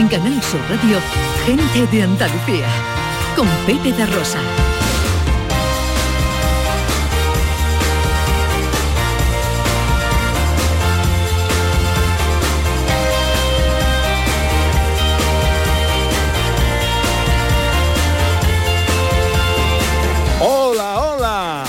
[0.00, 0.98] En Canal Sur Radio,
[1.44, 2.66] gente de Andalucía,
[3.36, 4.38] con Pepe Rosa.
[20.40, 21.64] Hola, hola.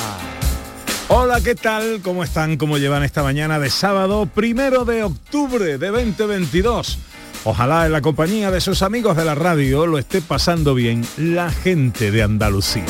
[1.10, 2.00] Hola, ¿qué tal?
[2.02, 2.56] ¿Cómo están?
[2.56, 7.11] ¿Cómo llevan esta mañana de sábado primero de octubre de 2022?
[7.44, 11.50] Ojalá en la compañía de sus amigos de la radio lo esté pasando bien la
[11.50, 12.86] gente de Andalucía.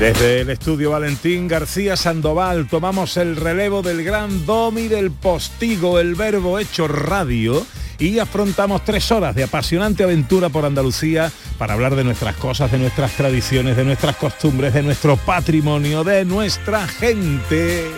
[0.00, 6.14] Desde el estudio Valentín García Sandoval tomamos el relevo del gran domi del postigo, el
[6.14, 7.64] verbo hecho radio,
[7.98, 12.78] y afrontamos tres horas de apasionante aventura por Andalucía para hablar de nuestras cosas, de
[12.78, 17.90] nuestras tradiciones, de nuestras costumbres, de nuestro patrimonio, de nuestra gente.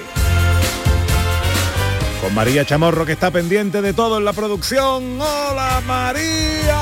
[2.25, 5.21] Con María Chamorro que está pendiente de todo en la producción.
[5.21, 6.81] ¡Hola María!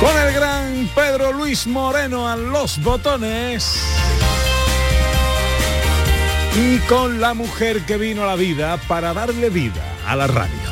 [0.00, 3.78] Con el gran Pedro Luis Moreno a los botones.
[6.56, 10.67] Y con la mujer que vino a la vida para darle vida a la radio.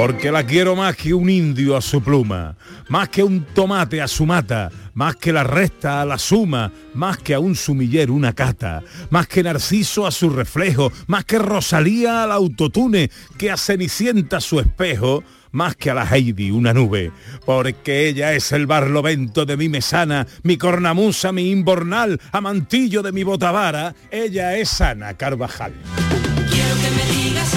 [0.00, 2.56] Porque la quiero más que un indio a su pluma,
[2.88, 7.18] más que un tomate a su mata, más que la resta a la suma, más
[7.18, 12.24] que a un sumiller una cata, más que Narciso a su reflejo, más que Rosalía
[12.24, 15.22] al autotune, que a Cenicienta su espejo,
[15.52, 17.12] más que a la Heidi una nube,
[17.44, 23.22] porque ella es el barlovento de mi mesana, mi cornamusa, mi imbornal, amantillo de mi
[23.22, 25.74] botavara, ella es Ana Carvajal.
[26.50, 27.50] Quiero que me digas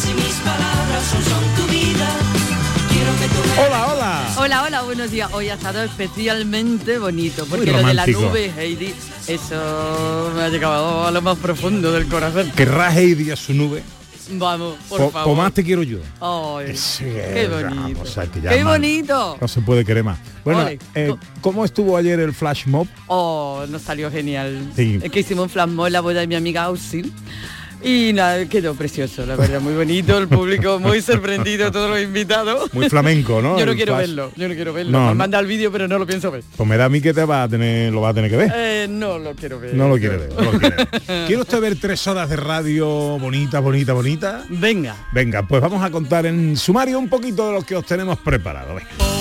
[0.00, 1.67] si mis palabras son
[3.66, 4.34] Hola, hola.
[4.38, 5.30] Hola, hola, buenos días.
[5.32, 8.94] Hoy ha estado especialmente bonito, porque lo de la nube, Heidi,
[9.26, 12.50] eso me ha llegado a lo más profundo del corazón.
[12.54, 13.82] ¿Querrá Heidi a su nube?
[14.30, 15.34] Vamos, por Po- favor.
[15.34, 15.98] po más te quiero yo.
[16.20, 18.04] Ay, Sí, qué vamos, bonito.
[18.42, 19.38] ya qué bonito.
[19.40, 20.18] No se puede querer más.
[20.44, 20.78] Bueno, Ole.
[20.94, 22.86] eh, ¿cómo estuvo ayer el flash mob?
[23.06, 24.70] Oh, nos salió genial.
[24.76, 25.00] Sí.
[25.02, 27.10] Es que hicimos un flash mob en la boda de mi amiga Ausil.
[27.82, 32.72] Y nada, quedó precioso, la verdad, muy bonito, el público muy sorprendido, todos los invitados.
[32.74, 33.58] Muy flamenco, ¿no?
[33.58, 34.06] Yo no El quiero flash.
[34.08, 34.90] verlo, yo no quiero verlo.
[34.92, 35.14] No, Me no.
[35.14, 36.42] manda el vídeo, pero no lo pienso ver.
[36.56, 38.36] Pues me da a mí que te va a tener, lo va a tener que
[38.36, 38.52] ver.
[38.54, 39.74] Eh, no lo quiero ver.
[39.74, 40.32] No lo quiere ver.
[40.32, 40.88] no lo quiere ver.
[41.26, 42.86] ¿Quiere usted ver tres horas de radio
[43.18, 44.44] bonita, bonita, bonita?
[44.48, 44.96] Venga.
[45.12, 48.74] Venga, pues vamos a contar en sumario un poquito de lo que os tenemos preparado.
[48.74, 49.17] Venga.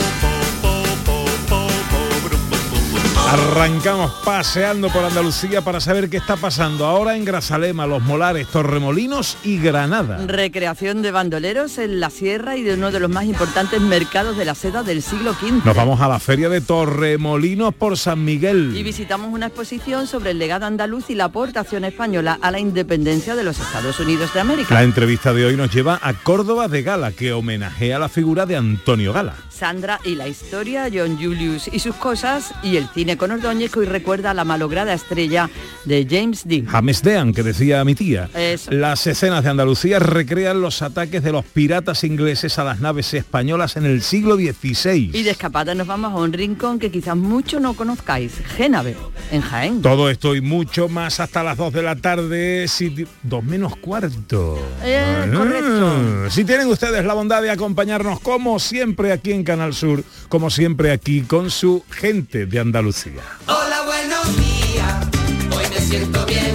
[3.27, 9.37] Arrancamos paseando por Andalucía para saber qué está pasando ahora en Grazalema, Los Molares, Torremolinos
[9.43, 10.25] y Granada.
[10.25, 14.45] Recreación de bandoleros en la sierra y de uno de los más importantes mercados de
[14.45, 15.65] la seda del siglo XV.
[15.65, 18.71] Nos vamos a la feria de Torremolinos por San Y Miguel.
[18.81, 23.43] visitamos una exposición sobre el legado andaluz y la aportación española a la independencia de
[23.43, 24.73] los Estados Unidos de América.
[24.73, 28.55] La entrevista de hoy nos lleva a Córdoba de Gala, que homenajea la figura de
[28.55, 29.33] Antonio Gala.
[29.49, 33.79] Sandra y la historia, John Julius y sus cosas y el cine con Ordóñez que
[33.79, 35.49] hoy recuerda la malograda estrella
[35.85, 36.65] de James Dean.
[36.67, 38.29] James Dean, que decía mi tía.
[38.35, 38.71] Eso.
[38.71, 43.75] Las escenas de Andalucía recrean los ataques de los piratas ingleses a las naves españolas
[43.77, 45.11] en el siglo XVI.
[45.13, 48.95] Y de escapada nos vamos a un rincón que quizás mucho no conozcáis, Génave,
[49.31, 49.81] en Jaén.
[49.81, 54.57] Todo esto y mucho más hasta las 2 de la tarde, si, dos menos cuarto.
[54.83, 56.29] Eh, Ah, correcto.
[56.29, 60.91] Si tienen ustedes la bondad de acompañarnos como siempre aquí en Canal Sur, como siempre
[60.91, 63.21] aquí con su gente de Andalucía.
[63.47, 65.07] Hola, buenos días.
[65.55, 66.53] Hoy me siento bien.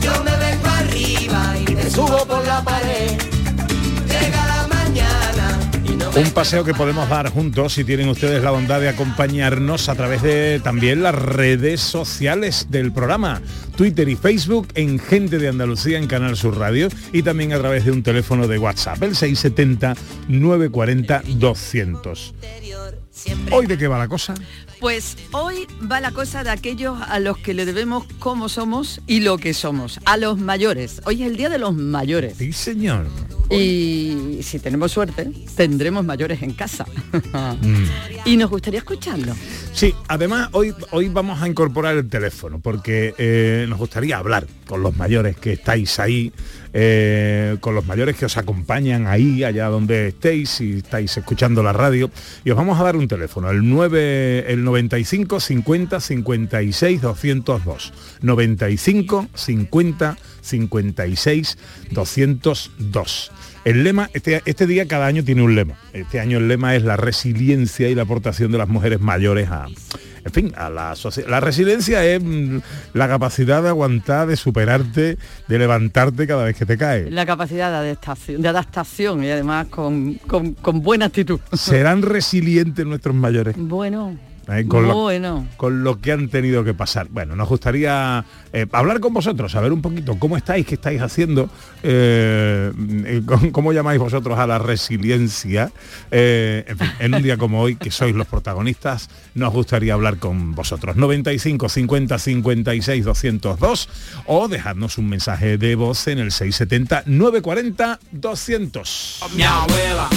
[0.00, 3.33] Yo me vengo arriba y me subo por la pared.
[6.16, 10.22] Un paseo que podemos dar juntos si tienen ustedes la bondad de acompañarnos a través
[10.22, 13.42] de también las redes sociales del programa,
[13.76, 17.84] Twitter y Facebook en Gente de Andalucía en Canal Sur Radio y también a través
[17.84, 19.96] de un teléfono de WhatsApp, el 670
[20.28, 22.34] 940 200.
[22.34, 24.34] interior siempre ¿Hoy de qué va la cosa?
[24.78, 29.18] Pues hoy va la cosa de aquellos a los que le debemos cómo somos y
[29.18, 31.00] lo que somos, a los mayores.
[31.06, 32.36] Hoy es el día de los mayores.
[32.36, 33.06] Sí, señor.
[33.50, 36.86] Y si tenemos suerte, tendremos mayores en casa.
[37.34, 37.84] Mm.
[38.26, 39.34] y nos gustaría escucharlo.
[39.72, 44.82] Sí, además hoy, hoy vamos a incorporar el teléfono porque eh, nos gustaría hablar con
[44.82, 46.32] los mayores que estáis ahí,
[46.72, 51.72] eh, con los mayores que os acompañan ahí, allá donde estéis, si estáis escuchando la
[51.72, 52.10] radio.
[52.44, 57.92] Y os vamos a dar un teléfono, el 9, el 95 50 56 202.
[58.22, 61.58] 95 50 56
[61.90, 63.32] 202.
[63.64, 65.76] El lema, este, este, día cada año tiene un lema.
[65.92, 69.66] Este año el lema es la resiliencia y la aportación de las mujeres mayores a,
[70.24, 71.30] en fin, a la sociedad.
[71.30, 72.58] La resiliencia es mm,
[72.92, 75.16] la capacidad de aguantar, de superarte,
[75.48, 77.10] de levantarte cada vez que te caes.
[77.10, 81.40] La capacidad de adaptación, de adaptación y además con, con, con buena actitud.
[81.54, 83.56] ¿Serán resilientes nuestros mayores?
[83.56, 84.14] Bueno,
[84.48, 84.66] ¿eh?
[84.66, 85.46] con, lo, bueno.
[85.56, 87.08] con lo que han tenido que pasar.
[87.10, 91.48] Bueno, nos gustaría eh, hablar con vosotros, saber un poquito cómo estáis, qué estáis haciendo,
[91.82, 92.72] eh,
[93.06, 95.72] eh, cómo, cómo llamáis vosotros a la resiliencia.
[96.10, 100.18] Eh, en, fin, en un día como hoy, que sois los protagonistas, nos gustaría hablar
[100.18, 100.96] con vosotros.
[100.96, 103.88] 95 50 56 202
[104.26, 109.20] o dejadnos un mensaje de voz en el 670 940 200.
[109.36, 110.08] Mi abuela.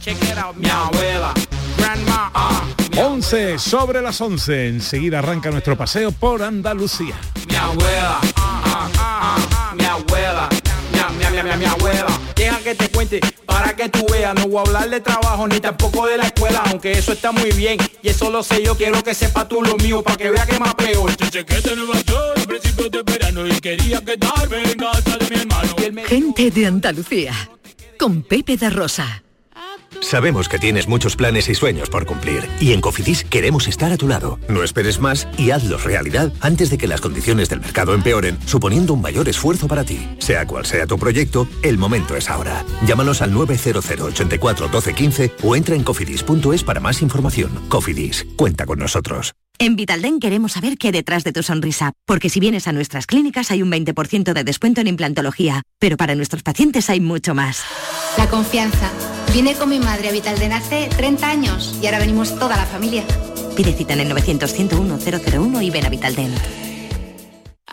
[0.00, 1.34] Check it out, mi abuela.
[2.20, 2.30] Grandma.
[2.34, 4.68] ah, mi 11 sobre las 11.
[4.68, 7.14] Enseguida arranca nuestro paseo por Andalucía.
[7.48, 10.48] mi abuela, ah, ah, ah, mi abuela,
[10.92, 12.06] mi, mi, mi, mi, mi abuela.
[12.36, 14.34] Deja que te cuente para que tú veas.
[14.34, 17.50] No voy a hablar de trabajo ni tampoco de la escuela, aunque eso está muy
[17.52, 18.76] bien y eso lo sé yo.
[18.76, 21.14] Quiero que sepa tú lo mío para que vea que más peor.
[21.30, 25.40] Cheque de Nueva York, en principio de verano y quería quedarme en casa de mi
[25.40, 26.06] hermano.
[26.06, 27.32] Gente de Andalucía.
[27.98, 29.22] Con Pepe da Rosa.
[30.00, 33.96] Sabemos que tienes muchos planes y sueños por cumplir y en Cofidis queremos estar a
[33.96, 34.38] tu lado.
[34.48, 38.94] No esperes más y hazlos realidad antes de que las condiciones del mercado empeoren, suponiendo
[38.94, 40.08] un mayor esfuerzo para ti.
[40.18, 42.64] Sea cual sea tu proyecto, el momento es ahora.
[42.86, 47.50] Llámanos al 900 84 12 15 o entra en cofidis.es para más información.
[47.68, 49.34] Cofidis, cuenta con nosotros.
[49.58, 53.06] En Vitalden queremos saber qué hay detrás de tu sonrisa, porque si vienes a nuestras
[53.06, 57.62] clínicas hay un 20% de descuento en implantología, pero para nuestros pacientes hay mucho más.
[58.16, 58.90] La confianza.
[59.32, 63.04] Vine con mi madre a Vitalden hace 30 años y ahora venimos toda la familia.
[63.56, 66.34] Pide cita en el 900 101 001 y ven a Vitalden.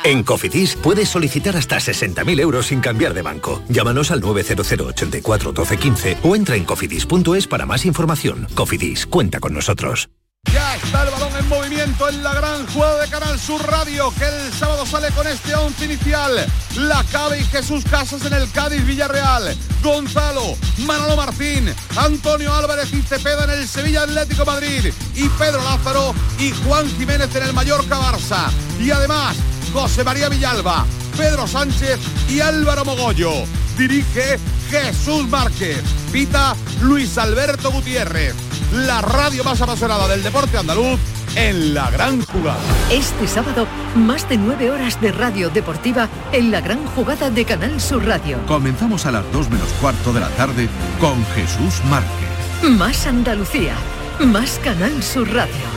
[0.03, 3.61] En Cofidis puedes solicitar hasta 60.000 euros sin cambiar de banco.
[3.69, 8.47] Llámanos al 900 84 12 15 o entra en cofidis.es para más información.
[8.53, 10.09] Cofidis, cuenta con nosotros.
[10.53, 14.25] Ya está el balón en movimiento en la gran jugada de Canal Sur Radio, que
[14.25, 16.45] el sábado sale con este once inicial.
[16.75, 19.55] La Cabe y Jesús Casas en el Cádiz Villarreal.
[19.83, 24.93] Gonzalo, Manolo Martín, Antonio Álvarez y Cepeda en el Sevilla Atlético Madrid.
[25.15, 28.49] Y Pedro Lázaro y Juan Jiménez en el Mallorca Barça.
[28.79, 29.35] Y además,
[29.77, 33.31] José María Villalba, Pedro Sánchez y Álvaro Mogollo.
[33.77, 34.39] Dirige
[34.71, 35.83] Jesús Márquez.
[36.11, 38.33] Pita Luis Alberto Gutiérrez.
[38.71, 40.99] La radio más apasionada del deporte andaluz
[41.35, 42.57] en la gran jugada.
[42.91, 47.79] Este sábado, más de nueve horas de radio deportiva en la gran jugada de Canal
[47.79, 48.39] Sur Radio.
[48.47, 50.67] Comenzamos a las 2 menos cuarto de la tarde
[50.99, 52.29] con Jesús Márquez.
[52.63, 53.75] Más Andalucía,
[54.25, 55.76] más Canal Sur Radio.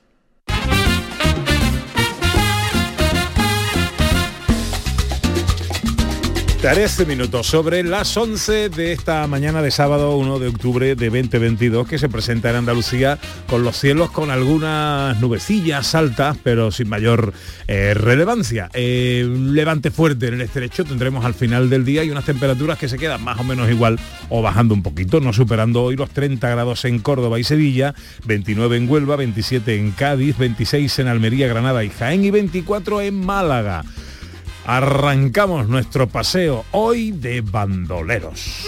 [6.61, 11.87] 13 minutos sobre las 11 de esta mañana de sábado 1 de octubre de 2022
[11.87, 17.33] que se presenta en Andalucía con los cielos con algunas nubecillas altas pero sin mayor
[17.67, 18.69] eh, relevancia.
[18.75, 22.87] Eh, levante fuerte en el estrecho tendremos al final del día y unas temperaturas que
[22.87, 23.99] se quedan más o menos igual
[24.29, 28.77] o bajando un poquito, no superando hoy los 30 grados en Córdoba y Sevilla, 29
[28.77, 33.83] en Huelva, 27 en Cádiz, 26 en Almería, Granada y Jaén y 24 en Málaga.
[34.65, 38.65] Arrancamos nuestro paseo hoy de bandoleros.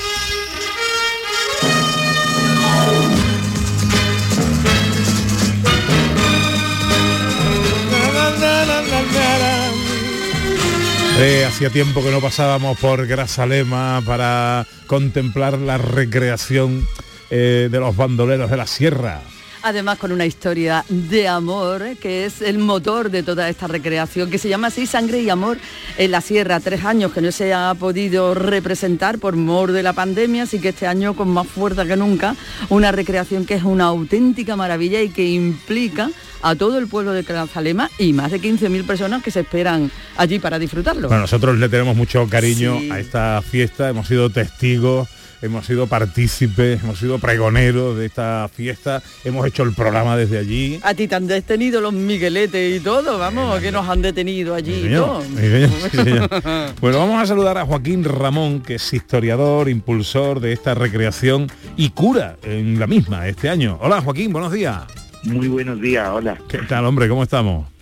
[11.19, 16.85] Eh, hacía tiempo que no pasábamos por Grazalema para contemplar la recreación
[17.29, 19.21] eh, de los bandoleros de la sierra.
[19.65, 24.37] Además con una historia de amor, que es el motor de toda esta recreación, que
[24.37, 25.57] se llama así Sangre y Amor
[25.97, 26.59] en la Sierra.
[26.59, 30.69] Tres años que no se ha podido representar por mor de la pandemia, así que
[30.69, 32.35] este año con más fuerza que nunca,
[32.67, 36.09] una recreación que es una auténtica maravilla y que implica
[36.41, 40.39] a todo el pueblo de Grazalema y más de 15.000 personas que se esperan allí
[40.39, 41.07] para disfrutarlo.
[41.07, 45.07] Bueno, nosotros le tenemos mucho cariño a esta fiesta, hemos sido testigos
[45.43, 50.79] hemos sido partícipes, hemos sido pregoneros de esta fiesta, hemos hecho el programa desde allí.
[50.83, 54.87] A ti te han detenido los migueletes y todo, vamos, que nos han detenido allí
[54.87, 55.21] y todo.
[56.81, 61.89] bueno, vamos a saludar a Joaquín Ramón, que es historiador, impulsor de esta recreación y
[61.89, 63.77] cura en la misma este año.
[63.81, 64.83] Hola Joaquín, buenos días.
[65.23, 66.37] Muy buenos días, hola.
[66.47, 67.09] ¿Qué tal, hombre?
[67.09, 67.72] ¿Cómo estamos?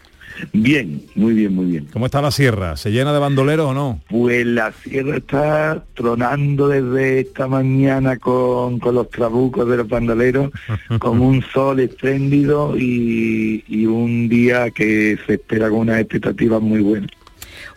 [0.54, 1.88] Bien, muy bien, muy bien.
[1.92, 2.78] ¿Cómo está la sierra?
[2.78, 4.02] ¿Se llena de bandoleros o no?
[4.10, 10.52] Pues la sierra está tronando desde esta mañana con, los trabucos de los bandoleros,
[11.00, 16.82] con un sol espléndido y, y un día que se espera con unas expectativas muy
[16.82, 17.12] buenas.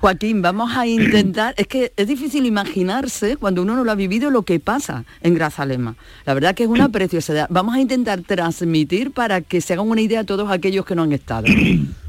[0.05, 4.31] Joaquín, vamos a intentar, es que es difícil imaginarse cuando uno no lo ha vivido
[4.31, 5.97] lo que pasa en Grazalema.
[6.27, 7.47] La verdad que es una preciosidad.
[7.49, 11.05] Vamos a intentar transmitir para que se hagan una idea a todos aquellos que no
[11.05, 11.47] han estado.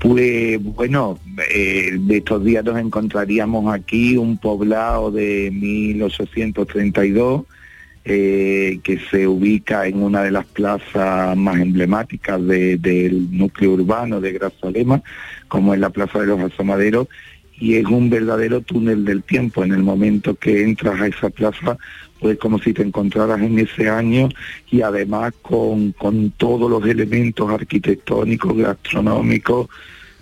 [0.00, 1.18] Pues bueno,
[1.50, 7.42] eh, de estos días nos encontraríamos aquí un poblado de 1832
[8.04, 14.32] eh, que se ubica en una de las plazas más emblemáticas del núcleo urbano de
[14.32, 15.02] Grazalema,
[15.48, 17.08] como es la Plaza de los Asomaderos,
[17.60, 19.64] y es un verdadero túnel del tiempo.
[19.64, 21.76] En el momento que entras a esa plaza,
[22.20, 24.28] pues como si te encontraras en ese año
[24.70, 29.68] y además con, con todos los elementos arquitectónicos, gastronómicos,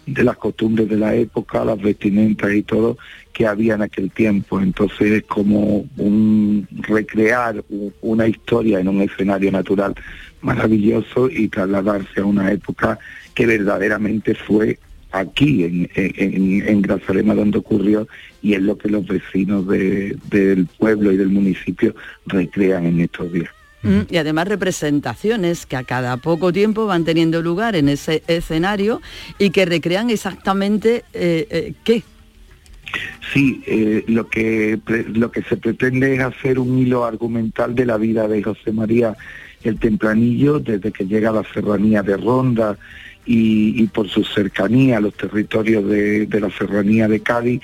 [0.07, 2.97] de las costumbres de la época, las vestimentas y todo
[3.33, 4.61] que había en aquel tiempo.
[4.61, 7.65] Entonces es como un recrear
[8.01, 9.95] una historia en un escenario natural
[10.41, 12.99] maravilloso y trasladarse a una época
[13.35, 14.79] que verdaderamente fue
[15.19, 18.07] aquí en, en, en Grazalema donde ocurrió
[18.43, 21.95] y es lo que los vecinos del pueblo y del municipio
[22.27, 23.51] recrean en estos días.
[23.83, 29.01] Mm, y además representaciones que a cada poco tiempo van teniendo lugar en ese escenario
[29.39, 32.03] y que recrean exactamente eh, eh, qué.
[33.33, 34.79] Sí, eh, lo, que,
[35.13, 39.17] lo que se pretende es hacer un hilo argumental de la vida de José María
[39.63, 42.79] el Templanillo desde que llega a la serranía de Ronda
[43.27, 47.61] y, por su cercanía a los territorios de, la serranía de Cádiz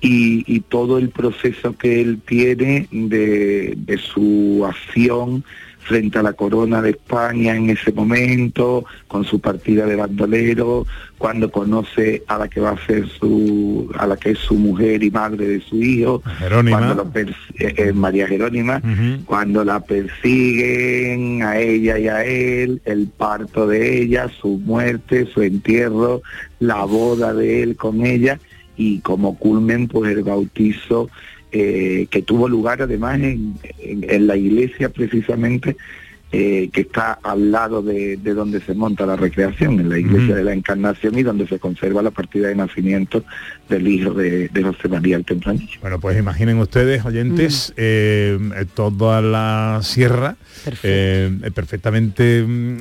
[0.00, 5.44] y, todo el proceso que él tiene de, de su acción
[5.82, 10.86] frente a la corona de España en ese momento, con su partida de bandolero,
[11.18, 15.02] cuando conoce a la que va a ser su, a la que es su mujer
[15.02, 16.22] y madre de su hijo,
[16.76, 18.80] Cuando eh, eh, María Jerónima,
[19.24, 25.42] cuando la persiguen a ella y a él, el parto de ella, su muerte, su
[25.42, 26.22] entierro,
[26.58, 28.38] la boda de él con ella
[28.76, 31.08] y como culmen pues el bautizo
[31.52, 35.76] eh, que tuvo lugar además en, la iglesia precisamente
[36.32, 40.44] eh, que está al lado de, donde se monta la recreación, en la iglesia de
[40.44, 43.22] la Encarnación y donde se conserva la partida de nacimiento
[43.72, 45.80] del hijo de, José María el Tempranillo.
[45.80, 48.38] Bueno, pues imaginen ustedes, oyentes, eh,
[48.74, 50.36] toda la sierra
[51.54, 52.78] perfectamente mm,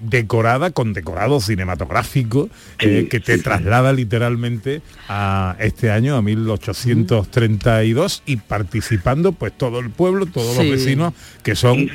[0.00, 2.48] decorada, con decorado cinematográfico,
[2.78, 10.26] que te traslada literalmente a este año, a 1832, y participando pues todo el pueblo,
[10.26, 11.88] todos los vecinos que son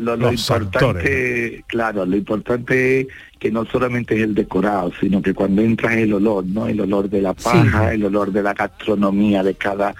[0.00, 3.06] lo, importante, claro, lo importante es
[3.40, 6.68] que no solamente es el decorado, sino que cuando entra el olor, ¿no?
[6.68, 9.94] El olor de la paja, el olor de la gastronomía de cada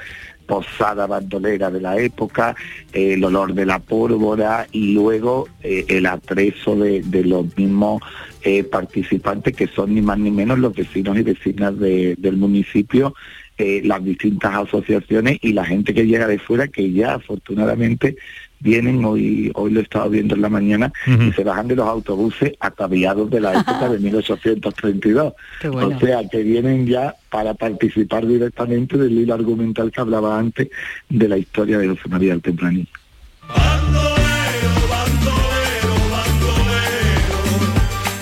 [0.47, 2.55] posada bandolera de la época,
[2.93, 8.03] el olor de la pólvora y luego eh, el atrezo de, los mismos
[8.43, 13.15] eh, participantes que son ni más ni menos los vecinos y vecinas del municipio
[13.59, 18.17] eh, las distintas asociaciones y la gente que llega de fuera que ya afortunadamente
[18.61, 21.87] vienen, hoy hoy lo he estado viendo en la mañana, y se bajan de los
[21.87, 25.33] autobuses ataviados de la época de 1832.
[25.73, 30.69] O sea, que vienen ya para participar directamente del hilo argumental que hablaba antes
[31.09, 32.87] de la historia de José María del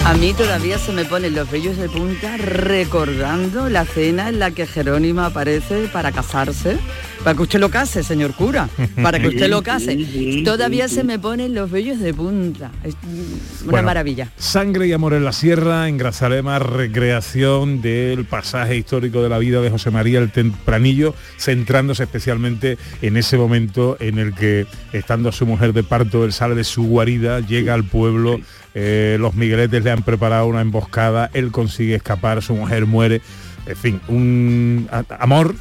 [0.08, 4.50] A mí todavía se me ponen los vellos de punta recordando la cena en la
[4.50, 6.78] que Jerónimo aparece para casarse.
[7.28, 8.70] Para que usted lo case, señor cura.
[9.02, 10.42] Para que usted lo case.
[10.46, 12.70] Todavía se me ponen los vellos de punta.
[12.82, 12.94] Es
[13.64, 14.30] una Bueno, maravilla.
[14.38, 19.60] Sangre y amor en la sierra, en Grazalema, recreación del pasaje histórico de la vida
[19.60, 25.44] de José María el Tempranillo, centrándose especialmente en ese momento en el que, estando su
[25.44, 28.40] mujer de parto, él sale de su guarida, llega al pueblo,
[28.74, 33.20] eh, los migueletes le han preparado una emboscada, él consigue escapar, su mujer muere,
[33.66, 35.54] en fin, un a- amor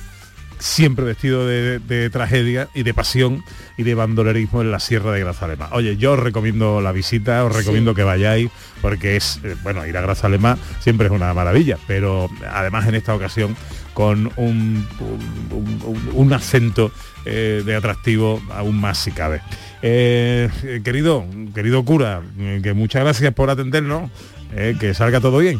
[0.59, 3.43] siempre vestido de, de tragedia y de pasión
[3.77, 5.69] y de bandolerismo en la Sierra de Grazalema.
[5.71, 8.49] Oye, yo os recomiendo la visita, os recomiendo que vayáis,
[8.81, 13.13] porque es, eh, bueno, ir a Grazalema siempre es una maravilla, pero además en esta
[13.15, 13.55] ocasión
[13.93, 16.91] con un, un- un- un- un acento
[17.25, 19.41] eh, de atractivo aún más si cabe.
[19.81, 22.21] Eh, querido, querido cura,
[22.63, 24.09] que muchas gracias por atendernos,
[24.55, 25.59] eh, que salga todo bien.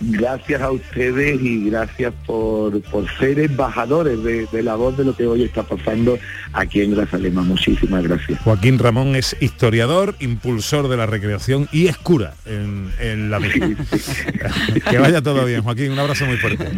[0.00, 5.16] Gracias a ustedes y gracias por, por ser embajadores de, de la voz de lo
[5.16, 6.18] que hoy está pasando
[6.52, 7.42] aquí en Grazalema.
[7.42, 8.40] Muchísimas gracias.
[8.42, 13.68] Joaquín Ramón es historiador, impulsor de la recreación y es cura en, en la misma.
[14.90, 15.92] que vaya todo bien, Joaquín.
[15.92, 16.68] Un abrazo muy fuerte.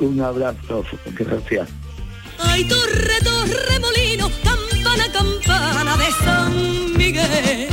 [0.00, 0.84] Un abrazo.
[1.18, 1.68] Gracias.
[2.38, 7.68] Ay, torre, torre, molino, campana, campana de San Miguel.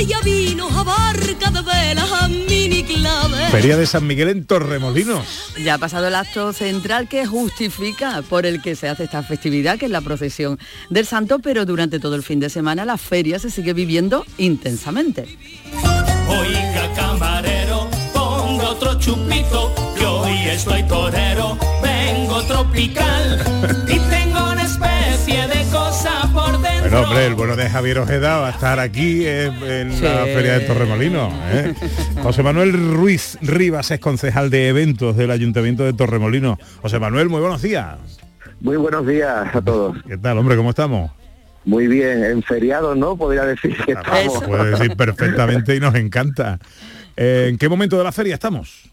[0.00, 3.50] albahaca y a vino, a barca de velas, a mini clave.
[3.50, 5.52] Feria de San Miguel en Torremolinos.
[5.62, 9.78] Ya ha pasado el acto central que justifica por el que se hace esta festividad,
[9.78, 13.38] que es la procesión del santo, pero durante todo el fin de semana la feria
[13.38, 15.38] se sigue viviendo intensamente.
[16.28, 23.44] Oiga camarero, ponga otro chupito, que hoy estoy torero, vengo tropical
[23.88, 25.60] y tengo una especie de.
[26.90, 30.24] Bueno, hombre, el bueno de Javier Ojeda va a estar aquí eh, en la.
[30.24, 31.32] Feria de Torremolinos.
[31.52, 31.72] ¿eh?
[32.24, 36.58] José Manuel Ruiz Rivas es concejal de eventos del Ayuntamiento de Torremolinos.
[36.82, 37.96] José Manuel, muy buenos días.
[38.60, 39.98] Muy buenos días a todos.
[40.04, 40.56] ¿Qué tal, hombre?
[40.56, 41.12] ¿Cómo estamos?
[41.64, 43.16] Muy bien, en feriado, ¿no?
[43.16, 44.42] Podría decir que estamos.
[44.42, 46.58] Puede decir perfectamente y nos encanta.
[47.16, 48.89] Eh, ¿En qué momento de la feria estamos?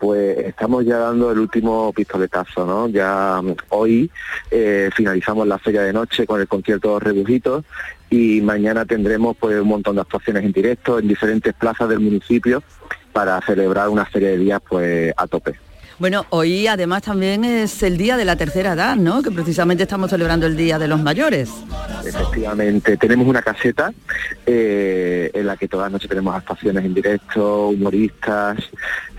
[0.00, 2.88] Pues estamos ya dando el último pistoletazo, ¿no?
[2.88, 4.10] Ya mm, hoy
[4.50, 7.64] eh, finalizamos la feria de noche con el concierto Rebujitos
[8.08, 12.62] y mañana tendremos pues un montón de actuaciones en directo en diferentes plazas del municipio
[13.12, 15.69] para celebrar una feria de días pues a tope.
[16.00, 19.22] Bueno, hoy además también es el día de la tercera edad, ¿no?
[19.22, 21.50] Que precisamente estamos celebrando el Día de los Mayores.
[22.02, 23.92] Efectivamente, tenemos una caseta
[24.46, 28.56] eh, en la que todas las noches tenemos actuaciones en directo, humoristas,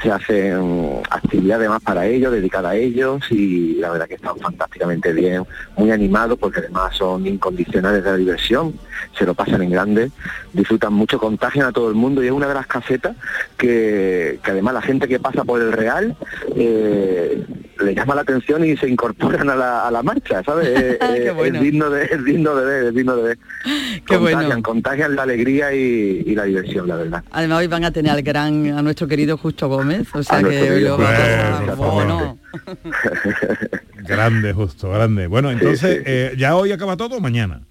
[0.01, 5.13] se hacen actividades más para ellos, dedicadas a ellos y la verdad que están fantásticamente
[5.13, 5.43] bien,
[5.77, 8.73] muy animados porque además son incondicionales de la diversión,
[9.15, 10.11] se lo pasan en grande,
[10.53, 13.15] disfrutan mucho, contagian a todo el mundo y es una de las casetas
[13.57, 16.15] que, además la gente que pasa por el Real
[16.55, 20.67] eh, le llama la atención y se incorporan a la, a la marcha, ¿sabes?
[20.81, 21.57] Eh, Qué eh, bueno.
[21.57, 23.37] Es digno de, es digno de ver, es digno de ver.
[24.05, 24.63] Qué contagian, bueno.
[24.63, 27.23] contagian la alegría y, y la diversión, la verdad.
[27.31, 30.43] Además hoy van a tener al gran, a nuestro querido Justo Gómez, o sea A
[30.43, 32.37] que hoy lo va a bueno.
[34.07, 35.27] Grande, justo, grande.
[35.27, 36.03] Bueno, entonces, sí.
[36.05, 37.61] eh, ¿ya hoy acaba todo o mañana?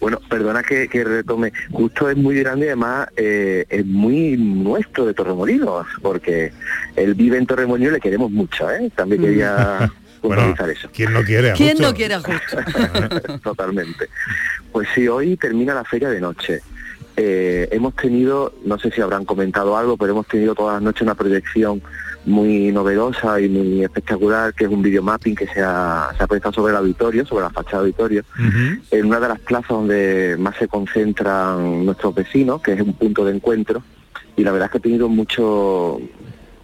[0.00, 1.52] Bueno, perdona que, que retome.
[1.70, 6.52] Justo es muy grande y además eh, es muy nuestro de Torremolinos, porque
[6.96, 8.90] él vive en Torremolinos y le queremos mucho, ¿eh?
[8.94, 9.90] También quería
[10.20, 10.88] puntualizar eso.
[10.92, 11.50] ¿Quién no quiere?
[11.50, 11.88] a ¿Quién Justo?
[11.88, 13.38] no quiere a Justo?
[13.42, 14.08] Totalmente.
[14.70, 16.62] Pues sí, hoy termina la feria de noche.
[17.16, 21.02] Eh, hemos tenido, no sé si habrán comentado algo, pero hemos tenido todas las noches
[21.02, 21.82] una proyección
[22.24, 26.54] muy novedosa y muy espectacular, que es un videomapping que se ha, se ha proyectado
[26.54, 28.24] sobre el auditorio, sobre la fachada del auditorio,
[28.90, 33.24] en una de las plazas donde más se concentran nuestros vecinos, que es un punto
[33.24, 33.82] de encuentro,
[34.36, 36.00] y la verdad es que ha tenido mucho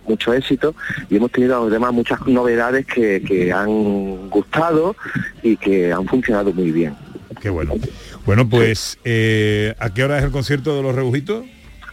[0.07, 0.75] mucho éxito
[1.11, 4.97] y hemos tenido además muchas novedades que, que han gustado
[5.43, 6.97] y que han funcionado muy bien.
[7.43, 7.75] Qué bueno.
[8.25, 11.45] Bueno, pues, eh, ¿a qué hora es el concierto de los rebujitos?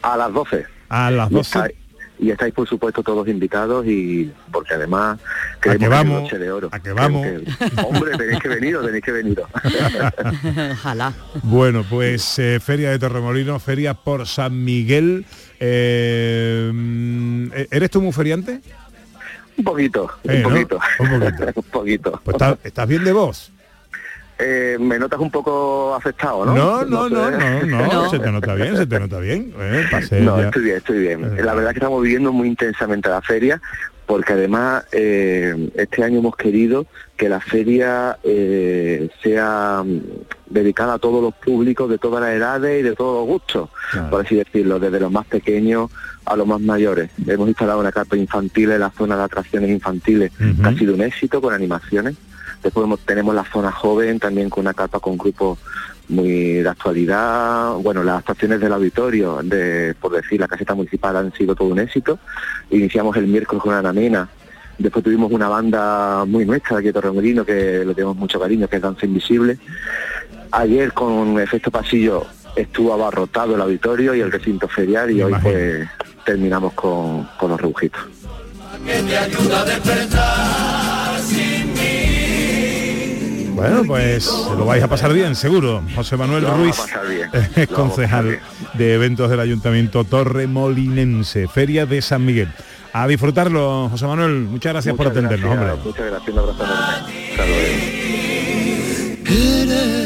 [0.01, 0.65] A las 12.
[0.89, 1.75] A las Y 12.
[2.17, 5.19] Y estáis, por supuesto todos invitados y porque además
[5.67, 6.23] ¿A que vamos?
[6.23, 6.69] Noche de oro.
[6.71, 7.25] ¿A que vamos?
[7.25, 7.43] Que-
[7.84, 9.41] hombre, tenéis que venir, tenéis que venir.
[10.71, 11.13] Ojalá.
[11.43, 15.25] Bueno, pues eh, Feria de Torremolinos, Feria por San Miguel.
[15.60, 18.62] Eh, mm, ¿Eres tú muy feriante?
[19.58, 20.49] Un poquito, Eh, un ¿no?
[20.49, 20.80] poquito.
[20.99, 21.45] Un poquito.
[21.56, 22.21] un poquito.
[22.23, 23.51] Pues estás, estás bien de voz.
[24.38, 26.54] Eh, me notas un poco afectado, ¿no?
[26.54, 27.65] No, no, no, sé.
[27.65, 28.10] no, no, No.
[28.10, 29.54] se te nota bien, se te nota bien.
[29.58, 30.45] Eh, pasé No, ya.
[30.48, 31.21] estoy bien, estoy bien.
[31.45, 33.62] La verdad es que estamos viviendo muy intensamente la feria
[34.06, 36.86] porque además eh, este año hemos querido
[37.17, 40.00] que la feria eh, sea mm,
[40.48, 43.69] dedicada a todos los públicos de todas las edades y de todos los gustos,
[44.12, 45.89] por así decirlo, desde los más pequeños
[46.26, 47.10] a los más mayores.
[47.26, 51.02] Hemos instalado una carpa infantil en la zona de atracciones infantiles, que ha sido un
[51.02, 52.15] éxito con animaciones.
[52.65, 55.60] Después tenemos la zona joven también con una carpa con grupos
[56.10, 57.75] muy de actualidad.
[57.75, 61.78] Bueno, las actuaciones del auditorio, de, por decir, la caseta municipal han sido todo un
[61.78, 62.17] éxito.
[62.71, 64.28] Iniciamos el miércoles con Ana Mena.
[64.80, 68.67] Después tuvimos una banda muy nuestra de aquí de Torremolino que le tenemos mucho cariño,
[68.67, 69.60] que es Danza Invisible.
[70.49, 72.25] Ayer con efecto pasillo
[72.56, 75.88] estuvo abarrotado el auditorio y el recinto ferial y hoy pues
[76.25, 78.01] terminamos con, con los rebujitos.
[78.84, 80.85] que te ayuda a despertar sin mí.
[83.56, 85.82] Bueno, pues lo vais a pasar bien, seguro.
[85.96, 86.76] José Manuel Lo Ruiz,
[87.08, 87.30] bien.
[87.56, 88.39] eh, concejal
[88.74, 92.50] de eventos del Ayuntamiento Torremolinense, Feria de San Miguel.
[92.91, 94.41] A disfrutarlo, José Manuel.
[94.41, 95.89] Muchas gracias por atendernos, gracias, hombre.
[95.89, 96.63] Muchas gracias, un abrazo
[99.24, 100.05] enorme.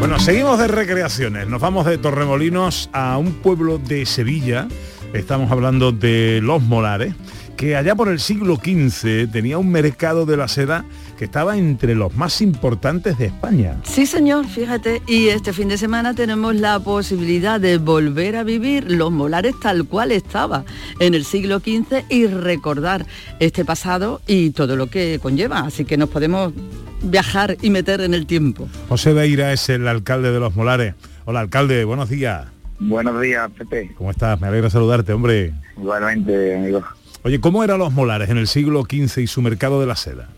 [0.00, 1.46] Bueno, seguimos de recreaciones.
[1.46, 4.66] Nos vamos de Torremolinos a un pueblo de Sevilla.
[5.12, 7.14] Estamos hablando de Los Molares,
[7.58, 10.86] que allá por el siglo XV tenía un mercado de la seda
[11.20, 13.76] que estaba entre los más importantes de España.
[13.82, 15.02] Sí, señor, fíjate.
[15.06, 19.84] Y este fin de semana tenemos la posibilidad de volver a vivir los molares tal
[19.84, 20.64] cual estaba
[20.98, 23.04] en el siglo XV y recordar
[23.38, 25.58] este pasado y todo lo que conlleva.
[25.58, 26.54] Así que nos podemos
[27.02, 28.66] viajar y meter en el tiempo.
[28.88, 30.94] José Beira es el alcalde de Los Molares.
[31.26, 32.46] Hola, alcalde, buenos días.
[32.78, 33.92] Buenos días, Pepe.
[33.94, 34.40] ¿Cómo estás?
[34.40, 35.52] Me alegra saludarte, hombre.
[35.76, 36.82] Igualmente, amigo.
[37.24, 40.30] Oye, ¿cómo eran Los Molares en el siglo XV y su mercado de la seda?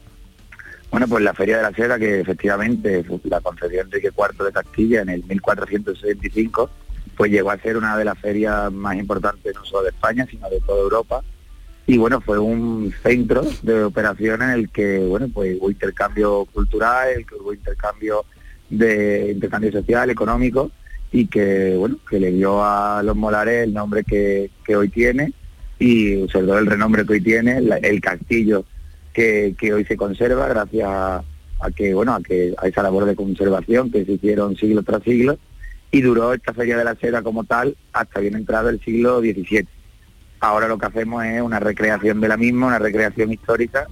[0.93, 5.01] Bueno, pues la Feria de la Seda, que efectivamente la concedió Enrique IV de Castilla
[5.01, 6.69] en el 1465,
[7.17, 10.51] pues llegó a ser una de las ferias más importantes no solo de España, sino
[10.51, 11.23] de toda Europa.
[11.87, 17.09] Y bueno, fue un centro de operación en el que, bueno, pues hubo intercambio cultural,
[17.17, 18.27] el que hubo intercambio
[18.69, 20.73] de intercambio social, económico,
[21.11, 25.33] y que, bueno, que le dio a los molares el nombre que, que hoy tiene
[25.79, 28.67] y sobre todo el renombre que hoy tiene, el castillo
[29.13, 31.23] que, hoy se conserva gracias a,
[31.77, 35.39] que bueno a que a esa labor de conservación que se hicieron siglo tras siglo
[35.91, 39.67] y duró esta feria de la seda como tal hasta bien entrado el siglo XVII.
[40.41, 43.87] Ahora lo que hacemos es una recreación de la misma, una recreación histórica,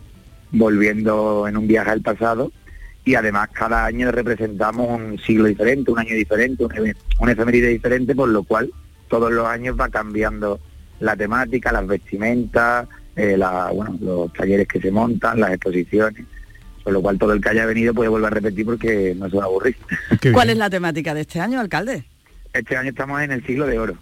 [0.51, 2.51] volviendo en un viaje al pasado
[3.05, 7.69] y además cada año representamos un siglo diferente, un año diferente, un, eve- una efeméride
[7.69, 8.73] diferente, por lo cual
[9.09, 10.61] todos los años va cambiando
[11.01, 12.89] la temática, las vestimentas,
[13.21, 16.25] eh, la- bueno, los talleres que se montan, las exposiciones,
[16.83, 19.37] por lo cual todo el que haya venido puede volver a repetir porque no se
[19.37, 19.77] va a aburrir.
[20.33, 22.05] ¿Cuál es la temática de este año, alcalde?
[22.53, 23.97] Este año estamos en el siglo de oro.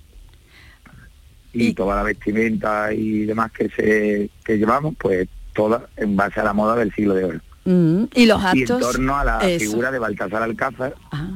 [1.52, 6.44] Y, toda la vestimenta y demás que se que llevamos, pues toda en base a
[6.44, 7.40] la moda del siglo de oro.
[7.64, 8.80] Mm, y los Y en actos.
[8.92, 9.64] torno a la Eso.
[9.70, 11.28] figura de Baltasar Alcázar, Ah.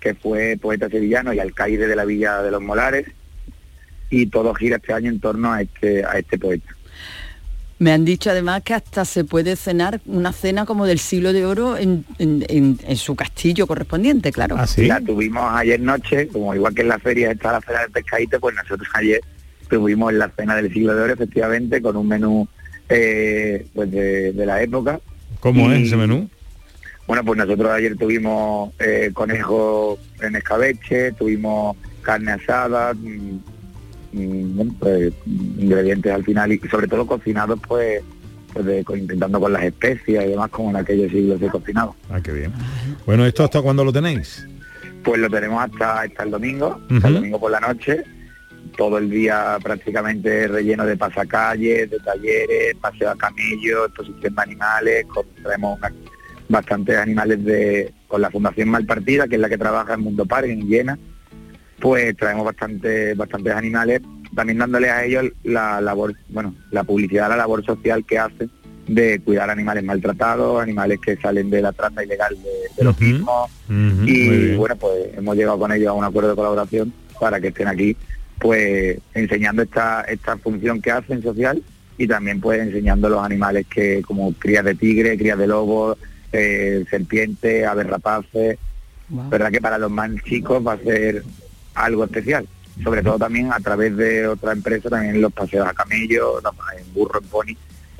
[0.00, 3.06] que fue poeta sevillano y alcaide de la villa de los Molares,
[4.10, 6.72] y todo gira este año en torno a este, a este poeta.
[7.80, 11.46] Me han dicho además que hasta se puede cenar una cena como del siglo de
[11.46, 14.56] oro en, en- en- en su castillo correspondiente, claro.
[14.88, 18.40] La tuvimos ayer noche, como igual que en la feria está la feria del pescadito,
[18.40, 19.20] pues nosotros ayer
[19.70, 22.48] tuvimos la cena del siglo de oro, efectivamente, con un menú
[22.88, 24.98] eh, pues de, de la época.
[25.40, 26.28] ¿Cómo Y, es ese menú?
[27.06, 33.38] Bueno, pues nosotros ayer tuvimos eh, conejo en escabeche, tuvimos carne asada, mm,
[34.78, 38.02] pues, ingredientes al final y sobre todo cocinados pues,
[38.52, 41.94] pues de- intentando con las especias y demás como en aquellos siglos de cocinado.
[42.10, 42.52] Ah, qué bien.
[43.06, 44.46] Bueno, ¿esto hasta cuándo lo tenéis?
[45.04, 48.02] Pues lo tenemos hasta, hasta el domingo, hasta el domingo por la noche,
[48.76, 55.06] todo el día prácticamente relleno de pasacalles, de talleres, paseo a camello, exposición de animales,
[55.06, 55.78] con- traemos
[56.48, 60.46] bastantes animales de con la Fundación Malpartida, que es la que trabaja en Mundo Park,
[60.48, 60.98] en Llena,
[61.80, 64.02] pues traemos bastante, bastantes animales,
[64.34, 68.50] también dándoles a ellos la labor, bueno, la publicidad, la labor social que hacen
[68.86, 73.50] de cuidar animales maltratados, animales que salen de la trata ilegal de, de los mismos,
[74.06, 77.68] y bueno, pues hemos llegado con ellos a un acuerdo de colaboración para que estén
[77.68, 77.96] aquí,
[78.38, 81.62] pues enseñando esta, esta función que hacen social
[81.98, 85.98] y también pues enseñando los animales que como crías de tigre, crías de lobo,
[86.32, 88.58] eh, serpientes, aves rapaces.
[89.08, 91.24] Verdad que para los más chicos va a ser
[91.84, 92.46] algo especial.
[92.84, 97.18] Sobre todo también a través de otra empresa, también los paseos a camello, en burro,
[97.20, 97.56] en pony,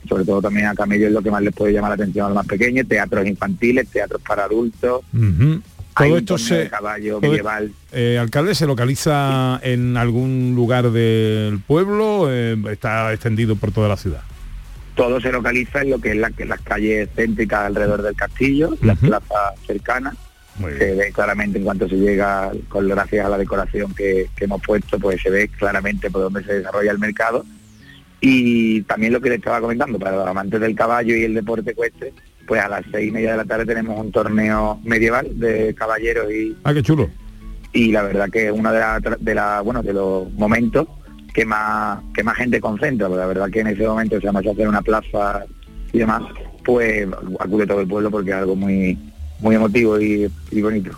[0.08, 2.28] sobre todo también a camello es lo que más les puede llamar la atención a
[2.28, 5.02] los más pequeños, teatros infantiles, teatros para adultos,
[5.96, 6.54] Todo esto se...
[6.58, 7.72] de caballo todo- medieval.
[7.90, 12.26] eh, alcalde, ¿se localiza en algún lugar del pueblo?
[12.30, 14.20] Eh, ¿Está extendido por toda la ciudad?
[14.94, 18.76] Todo se localiza en lo que es la- que las calles céntricas alrededor del castillo,
[18.82, 20.14] las plazas cercanas.
[20.78, 24.60] Se ve claramente en cuanto se llega, con gracias a la decoración que, que hemos
[24.62, 27.44] puesto, pues se ve claramente por dónde se desarrolla el mercado.
[28.20, 31.70] Y también lo que le estaba comentando, para los amantes del caballo y el deporte
[31.70, 32.12] ecuestre,
[32.46, 36.30] pues a las seis y media de la tarde tenemos un torneo medieval de caballeros
[36.32, 37.08] y, Ah, qué chulo.
[37.72, 40.88] y la verdad que es uno de, la, de, la- bueno, de los momentos
[41.32, 44.50] que más que más gente concentra, la verdad que en ese momento se vamos a
[44.50, 45.44] hacer una plaza
[45.92, 46.22] y demás,
[46.64, 47.06] pues
[47.38, 48.98] acude todo el pueblo porque es algo muy
[49.40, 50.90] muy emotivo y, y bonito.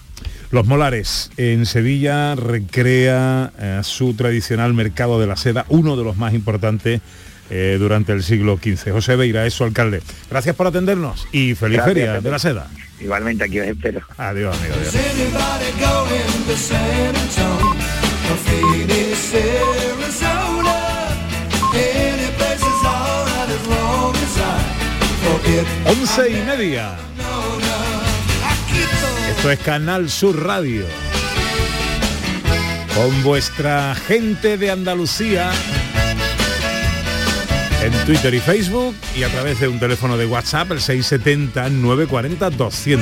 [0.50, 6.16] Los Molares en Sevilla recrea eh, su tradicional mercado de la seda, uno de los
[6.16, 7.00] más importantes
[7.50, 8.90] eh, durante el siglo XV.
[8.90, 10.02] José Beira, eso alcalde.
[10.28, 12.24] Gracias por atendernos y feliz Gracias, feria Pepe.
[12.24, 12.66] de la seda.
[13.00, 14.00] Igualmente aquí os espero.
[14.18, 14.74] Adiós, amigo.
[14.74, 14.94] adiós.
[14.94, 16.10] Anybody going
[26.56, 27.19] to
[29.40, 30.84] Esto es Canal Sur Radio.
[32.94, 35.50] Con vuestra gente de Andalucía
[37.82, 43.00] en Twitter y Facebook y a través de un teléfono de WhatsApp el 670-940-200.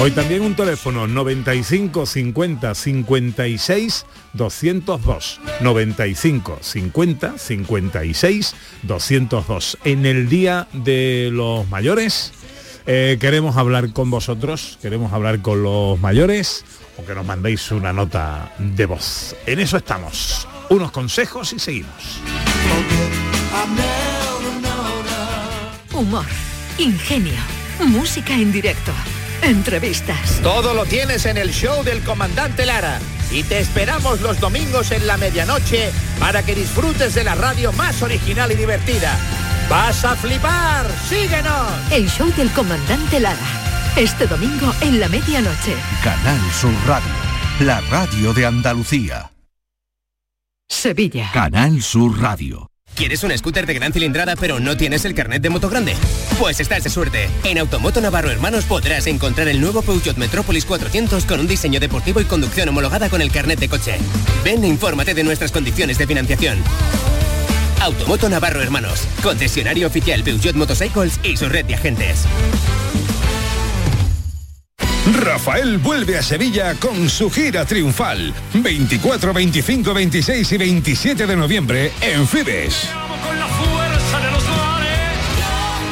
[0.00, 5.40] Hoy también un teléfono 95 50 56 202.
[5.60, 9.78] 95 50 56 202.
[9.84, 12.32] En el Día de los Mayores
[12.86, 16.64] eh, queremos hablar con vosotros, queremos hablar con los mayores
[16.96, 19.36] o que nos mandéis una nota de voz.
[19.46, 20.46] En eso estamos.
[20.68, 22.20] Unos consejos y seguimos.
[25.92, 26.26] Humor,
[26.78, 27.40] ingenio,
[27.86, 28.92] música en directo,
[29.42, 30.40] entrevistas.
[30.42, 33.00] Todo lo tienes en el show del comandante Lara.
[33.32, 38.02] Y te esperamos los domingos en la medianoche para que disfrutes de la radio más
[38.02, 39.16] original y divertida.
[39.70, 40.84] ¡Vas a flipar!
[41.08, 41.92] ¡Síguenos!
[41.92, 43.38] El show del comandante Lara.
[43.96, 45.76] Este domingo en la medianoche.
[46.02, 47.12] Canal Sur Radio,
[47.60, 49.30] la radio de Andalucía.
[50.68, 51.30] Sevilla.
[51.32, 52.68] Canal Sur Radio.
[52.96, 55.94] ¿Quieres un scooter de gran cilindrada pero no tienes el carnet de moto grande?
[56.40, 57.30] Pues estás de suerte.
[57.44, 62.20] En Automoto Navarro Hermanos podrás encontrar el nuevo Peugeot Metropolis 400 con un diseño deportivo
[62.20, 63.98] y conducción homologada con el carnet de coche.
[64.42, 66.58] Ven e infórmate de nuestras condiciones de financiación.
[67.80, 72.26] Automoto Navarro Hermanos, concesionario oficial Peugeot Motorcycles y su red de agentes.
[75.24, 78.32] Rafael vuelve a Sevilla con su gira triunfal.
[78.54, 82.88] 24, 25, 26 y 27 de noviembre en Fibes.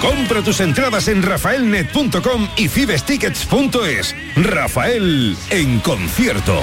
[0.00, 4.14] Compra tus entradas en rafaelnet.com y fibestickets.es.
[4.36, 6.62] Rafael en concierto.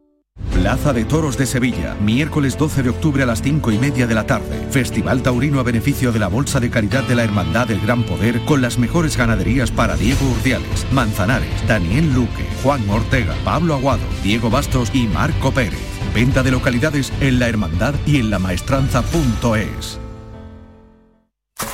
[0.53, 4.15] Plaza de Toros de Sevilla, miércoles 12 de octubre a las 5 y media de
[4.15, 4.67] la tarde.
[4.69, 8.43] Festival Taurino a beneficio de la Bolsa de Caridad de la Hermandad del Gran Poder
[8.45, 14.49] con las mejores ganaderías para Diego Urdiales, Manzanares, Daniel Luque, Juan Ortega, Pablo Aguado, Diego
[14.49, 15.79] Bastos y Marco Pérez.
[16.13, 20.00] Venta de localidades en la hermandad y en lamaestranza.es.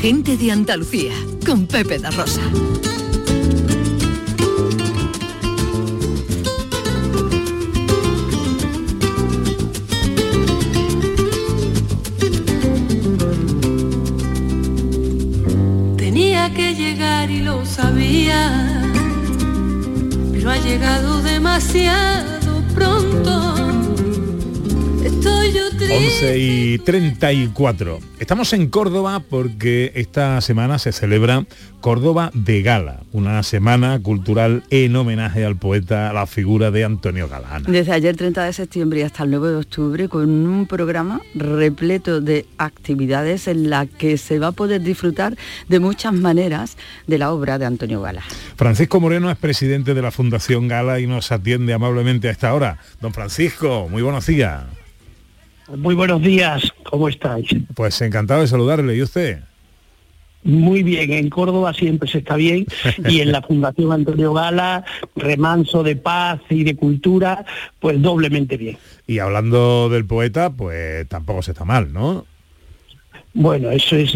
[0.00, 1.12] gente de Andalucía,
[1.44, 2.40] con Pepe da Rosa.
[15.98, 18.70] Tenía que llegar y lo sabía.
[20.64, 23.79] llegado demasiado pronto.
[25.20, 25.96] Estoy yo triste.
[25.96, 27.98] 11 y 34.
[28.20, 31.44] Estamos en Córdoba porque esta semana se celebra
[31.82, 37.28] Córdoba de Gala, una semana cultural en homenaje al poeta, a la figura de Antonio
[37.28, 37.64] Galán.
[37.64, 42.22] Desde ayer 30 de septiembre y hasta el 9 de octubre con un programa repleto
[42.22, 45.36] de actividades en la que se va a poder disfrutar
[45.68, 48.22] de muchas maneras de la obra de Antonio Gala.
[48.56, 52.78] Francisco Moreno es presidente de la Fundación Gala y nos atiende amablemente a esta hora.
[53.02, 54.79] Don Francisco, muy buenos días.
[55.76, 57.48] Muy buenos días, ¿cómo estáis?
[57.74, 58.96] Pues encantado de saludarle.
[58.96, 59.40] ¿Y usted?
[60.42, 62.66] Muy bien, en Córdoba siempre se está bien
[63.08, 67.44] y en la Fundación Antonio Gala, remanso de paz y de cultura,
[67.78, 68.78] pues doblemente bien.
[69.06, 72.24] Y hablando del poeta, pues tampoco se está mal, ¿no?
[73.32, 74.12] Bueno, eso es,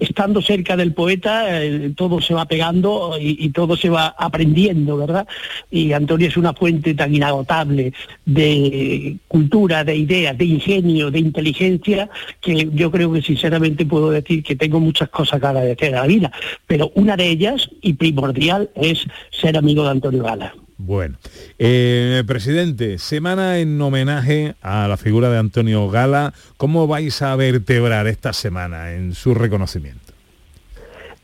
[0.00, 4.96] estando cerca del poeta, eh, todo se va pegando y, y todo se va aprendiendo,
[4.96, 5.28] ¿verdad?
[5.70, 7.92] Y Antonio es una fuente tan inagotable
[8.24, 12.08] de cultura, de ideas, de ingenio, de inteligencia,
[12.40, 16.06] que yo creo que sinceramente puedo decir que tengo muchas cosas que agradecer a la
[16.06, 16.32] vida,
[16.66, 20.54] pero una de ellas, y primordial, es ser amigo de Antonio Gala.
[20.82, 21.18] Bueno,
[21.58, 26.32] eh, presidente, semana en homenaje a la figura de Antonio Gala.
[26.56, 30.14] ¿Cómo vais a vertebrar esta semana en su reconocimiento?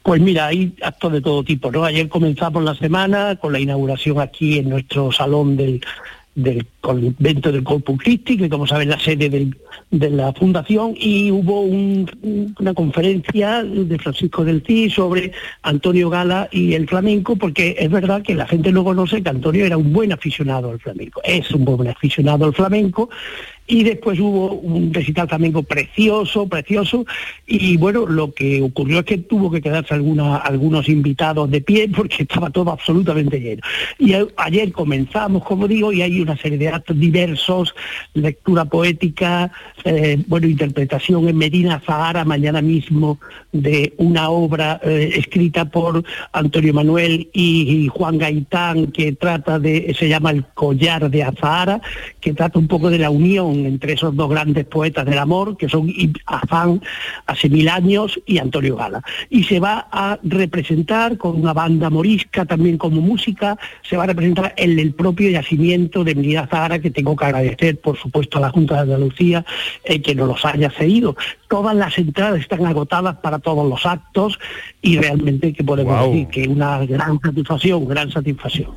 [0.03, 1.85] Pues mira, hay actos de todo tipo, ¿no?
[1.87, 5.81] Ayer comenzamos la semana con la inauguración aquí en nuestro salón del,
[6.37, 9.51] del convento del Corpus Christi, que como saben la sede
[9.90, 16.49] de la fundación, y hubo un- una conferencia de Francisco del Cid sobre Antonio Gala
[16.53, 19.92] y el flamenco, porque es verdad que la gente no conoce que Antonio era un
[19.92, 23.09] buen aficionado al flamenco, es un buen aficionado al flamenco,
[23.66, 27.05] y después hubo un recital flamenco precioso, precioso,
[27.46, 31.88] y bueno, lo que ocurrió es que tuvo que quedarse alguna- algunos invitados de pie
[31.88, 33.62] porque estaba todo absolutamente lleno.
[33.98, 37.74] Y ayer comenzamos, como digo, y hay una serie de actos diversos,
[38.14, 39.50] lectura poética,
[39.85, 43.18] eh, bueno, interpretación en Medina Zahara mañana mismo
[43.52, 49.94] de una obra eh, escrita por Antonio Manuel y, y Juan Gaitán que trata de,
[49.98, 51.81] se llama El collar de Azahara,
[52.20, 55.69] que trata un poco de la unión entre esos dos grandes poetas del amor, que
[55.69, 55.92] son
[56.27, 56.83] Afán
[57.27, 59.03] hace mil años y Antonio Gala.
[59.31, 64.07] Y se va a representar con una banda morisca también como música, se va a
[64.09, 68.42] representar en el propio yacimiento de Medina Zahara, que tengo que agradecer, por supuesto, a
[68.42, 69.45] la Junta de Andalucía
[69.85, 71.16] eh, que nos los haya cedido.
[71.49, 74.38] Todas las entradas están agotadas para todos los actos
[74.83, 78.71] y realmente que podemos decir que una gran satisfacción, gran satisfacción.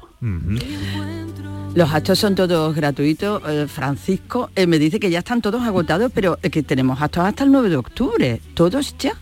[1.75, 3.41] Los actos son todos gratuitos.
[3.47, 7.43] eh, Francisco eh, me dice que ya están todos agotados, pero que tenemos actos hasta
[7.43, 8.41] el 9 de octubre.
[8.53, 9.13] ¿Todos ya?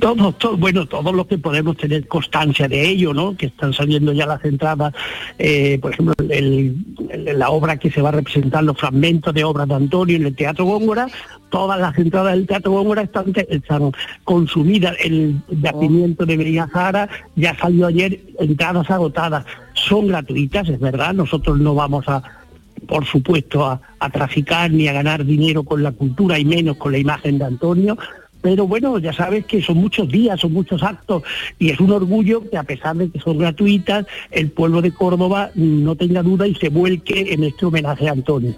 [0.00, 3.36] Todos, todos, bueno, todos los que podemos tener constancia de ello, ¿no?
[3.36, 4.92] Que están saliendo ya las entradas,
[5.38, 9.74] eh, por ejemplo, la obra que se va a representar, los fragmentos de obras de
[9.74, 11.08] Antonio en el Teatro Góngora,
[11.50, 13.92] todas las entradas del Teatro Góngora están, están
[14.24, 14.96] consumidas.
[15.02, 19.46] El yacimiento de Zahara ya salió ayer, entradas agotadas.
[19.74, 22.22] Son gratuitas, es verdad, nosotros no vamos a
[22.86, 26.92] por supuesto, a, a traficar ni a ganar dinero con la cultura y menos con
[26.92, 27.96] la imagen de Antonio.
[28.46, 31.24] Pero bueno, ya sabes que son muchos días, son muchos actos
[31.58, 35.50] y es un orgullo que a pesar de que son gratuitas, el pueblo de Córdoba
[35.56, 38.54] no tenga duda y se vuelque en este homenaje a Antonio.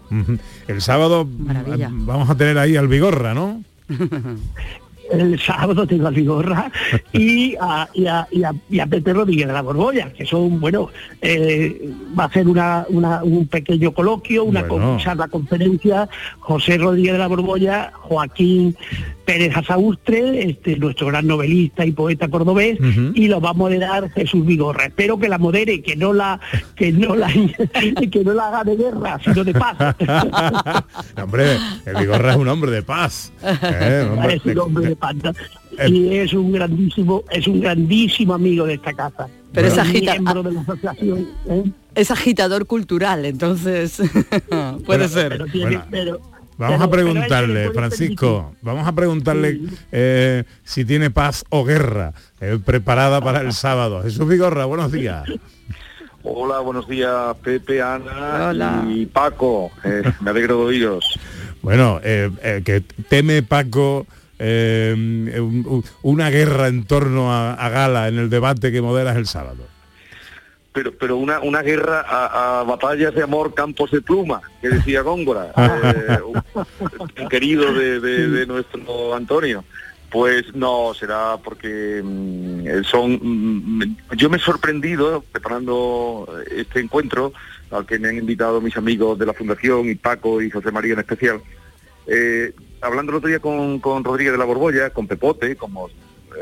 [0.67, 1.89] El sábado Maravilla.
[1.91, 3.65] vamos a tener ahí al Vigorra, ¿no?
[5.11, 6.71] El sábado tengo a Vigorra
[7.13, 10.61] y a, y, a, y, a, y a Pepe Rodríguez de la Borbolla, que son,
[10.61, 10.89] bueno,
[11.23, 14.99] eh, va a ser una, una- un pequeño coloquio, una Bueno.
[15.03, 16.09] charla conferencia,
[16.41, 18.77] José Rodríguez de la Borbolla, Joaquín
[19.25, 22.79] Pérez Azaustre, este, nuestro gran novelista y poeta cordobés,
[23.15, 24.87] y lo va a moderar Jesús Vigorra.
[24.87, 26.41] Espero que la modere, que no la,
[26.75, 27.29] que no la,
[28.11, 29.77] que no la haga de guerra, sino de paz.
[31.17, 33.33] No, hombre, el Vigorra es un hombre de paz.
[33.43, 34.07] ¿eh?
[34.11, 35.33] Un hombre es un de- hombre panta
[35.89, 40.03] y es un grandísimo es un grandísimo amigo de esta casa Pero es de
[40.53, 41.65] la asociación ¿eh?
[41.95, 44.01] Es agitador cultural, entonces
[44.87, 45.29] puede ser.
[45.31, 45.85] pero tiene Bueno.
[45.91, 46.21] pero-
[46.59, 49.61] Vamos a preguntarle, Francisco, vamos a preguntarle
[49.93, 54.03] eh, si tiene paz o guerra eh, preparada para el sábado.
[54.03, 55.23] Jesús Vigorra, buenos días.
[56.25, 58.85] Hola, buenos días, Pepe, Ana Hola.
[58.89, 59.71] y Paco.
[59.85, 61.05] Eh, me alegro de oíros.
[61.63, 64.05] Bueno, eh, eh, que teme Paco
[64.39, 69.17] eh, un- un- una guerra en torno a, a Gala en el debate que moderas
[69.17, 69.67] el sábado.
[70.73, 75.01] Pero, pero una, una guerra a, a batallas de amor, campos de pluma, que decía
[75.03, 79.65] Góngora, eh, un- querido de, de- de nuestro Antonio.
[80.11, 83.19] Pues no, será porque mm, son...
[83.21, 87.33] mm, yo me he sorprendido preparando este encuentro
[87.71, 90.95] al que me han invitado mis amigos de la Fundación y Paco y José María
[90.95, 91.41] en especial.
[92.09, 95.89] Eh, hablando el otro día con, con Rodríguez de la Borbolla, con Pepote, como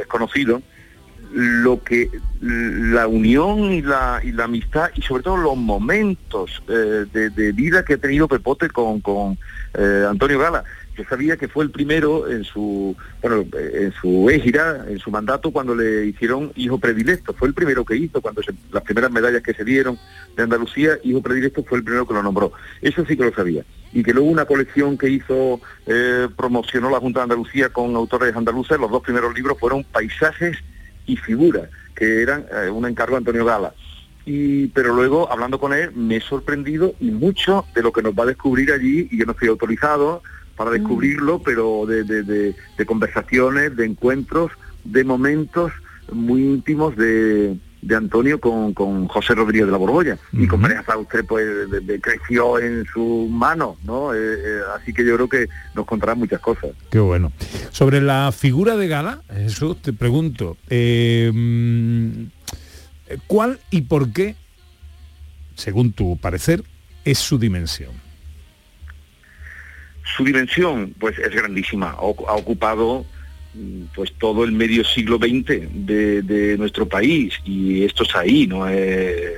[0.01, 0.63] es conocido,
[1.33, 2.09] lo que
[2.41, 7.85] la unión y la, y la amistad y sobre todo los momentos eh, de, vida
[7.85, 9.37] que ha tenido Pepote con, con
[9.75, 10.65] eh, Antonio Gala.
[10.97, 15.51] Yo sabía que fue el primero en su bueno en su égira, en su mandato
[15.51, 17.35] cuando le hicieron hijo predilecto.
[17.35, 18.41] Fue el primero que hizo cuando
[18.73, 19.99] las primeras medallas que se dieron
[20.37, 22.53] de Andalucía, hijo predilecto fue el primero que lo nombró.
[22.81, 23.65] Eso sí que lo sabía.
[23.93, 28.35] Y que luego una colección que hizo, eh, promocionó la Junta de Andalucía con autores
[28.35, 30.57] andaluces, los dos primeros libros fueron Paisajes
[31.07, 33.75] y Figuras, que eran eh, un encargo de Antonio Gala.
[34.25, 38.13] Y, pero luego, hablando con él, me he sorprendido y mucho de lo que nos
[38.13, 40.23] va a descubrir allí, y yo no estoy autorizado
[40.57, 44.51] para descubrirlo, pero de, de- de- de conversaciones, de encuentros,
[44.85, 45.73] de momentos
[46.13, 50.19] muy íntimos de, de Antonio con, con José Rodríguez de la Borbolla.
[50.33, 54.15] Y con María usted pues de- de- creció en sus manos, ¿no?
[54.15, 56.71] Eh, eh, así que yo creo que nos contará muchas cosas.
[56.91, 57.33] Qué bueno.
[57.71, 62.11] Sobre la figura de Gala, Jesús, te pregunto, eh, mm,
[63.27, 64.37] ¿cuál y por qué,
[65.55, 66.63] según tu parecer,
[67.05, 67.91] es su dimensión?
[70.17, 71.91] Su dimensión, pues, es grandísima.
[71.91, 73.05] Ha ocu- ha ocupado
[73.55, 78.47] mm, pues todo el medio siglo XX de, de nuestro país y esto es ahí,
[78.47, 78.69] ¿no?
[78.69, 79.33] Eh,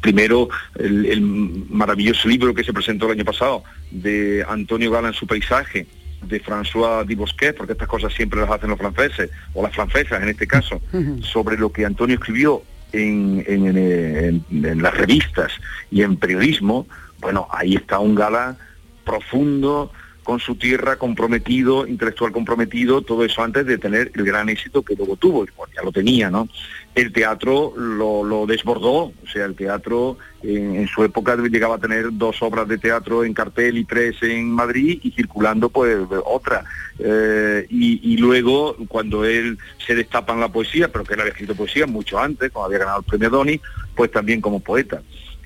[0.00, 0.48] primero
[0.78, 5.26] el, el maravilloso libro que se presentó el año pasado de Antonio Gala en su
[5.26, 5.86] paisaje,
[6.22, 10.28] de François Dibosquet, porque estas cosas siempre las hacen los franceses, o las francesas en
[10.28, 10.80] este caso,
[11.22, 15.50] sobre lo que Antonio escribió en, en- en- en- en las revistas
[15.90, 16.86] y en periodismo,
[17.20, 18.56] bueno, ahí está un Gala
[19.04, 19.90] profundo,
[20.22, 24.94] con su tierra comprometido, intelectual comprometido, todo eso antes de tener el gran éxito que
[24.94, 26.48] luego tuvo, ya lo tenía, ¿no?
[26.94, 32.06] El teatro lo, desbordó, o sea, el teatro en, en su época llegaba a tener
[32.12, 36.64] dos obras de teatro en cartel y tres en Madrid y circulando pues otra.
[36.98, 41.32] Eh, y, y luego cuando él se destapa en la poesía, pero que él había
[41.32, 43.60] escrito poesía mucho antes, cuando había ganado el premio Doni,
[43.96, 45.02] pues también como poeta.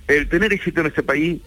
[0.06, 1.40] El tener éxito en este país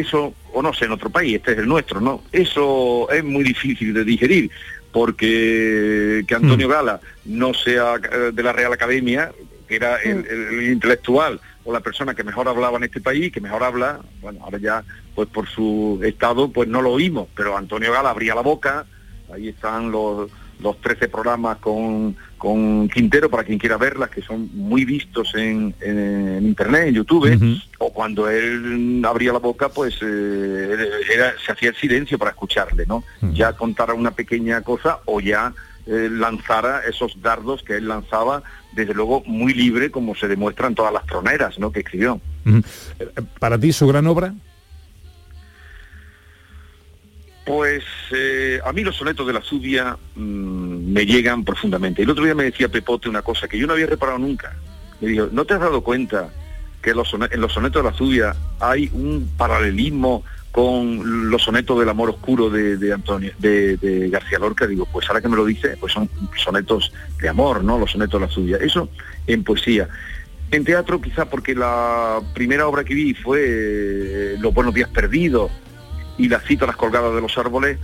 [0.00, 2.22] eso, o no sé, en otro país, este es el nuestro, ¿no?
[2.32, 4.50] Eso es muy difícil de digerir,
[4.92, 9.32] porque que Antonio Gala no sea eh, de la Real Academia,
[9.68, 13.32] que era el, el- el intelectual o la persona que mejor hablaba en este país,
[13.32, 14.84] que mejor habla, bueno, ahora ya,
[15.14, 18.84] pues por su estado, pues no lo oímos, pero Antonio Gala abría la boca,
[19.32, 20.30] ahí están los,
[20.60, 22.14] los 13 programas con,
[22.44, 26.94] con Quintero, para quien quiera verlas, que son muy vistos en, en- en internet, en
[26.94, 27.26] YouTube,
[27.78, 30.76] o cuando él abría la boca, pues eh,
[31.14, 33.02] era, se hacía el silencio para escucharle, ¿no?
[33.32, 35.54] Ya contara una pequeña cosa o ya
[35.86, 38.42] eh, lanzara esos dardos que él lanzaba,
[38.72, 41.72] desde luego muy libre, como se demuestra en todas las troneras, ¿no?
[41.72, 42.20] Que escribió.
[42.98, 43.06] Eh,
[43.38, 44.34] Para ti, su gran obra,
[47.44, 52.02] Pues eh, a mí los sonetos de la Zubia mm, me llegan profundamente.
[52.02, 54.56] El otro día me decía Pepote una cosa que yo no había reparado nunca.
[55.00, 56.30] Me dijo, ¿no te has dado cuenta
[56.80, 57.08] que en los
[57.52, 62.92] sonetos de la Zubia hay un paralelismo con los sonetos del amor oscuro de, de
[62.92, 64.66] Antonio, de García Lorca?
[64.66, 66.08] Digo, pues ahora que me lo dice, pues son
[66.42, 67.78] sonetos de amor, ¿no?
[67.78, 68.56] Los sonetos de la Zubia.
[68.58, 68.88] Eso
[69.26, 69.88] en poesía.
[70.50, 75.50] En teatro quizá porque la primera obra que vi fue eh, Los buenos días perdidos
[76.18, 76.42] y Las
[76.76, 77.78] colgadas de los árboles,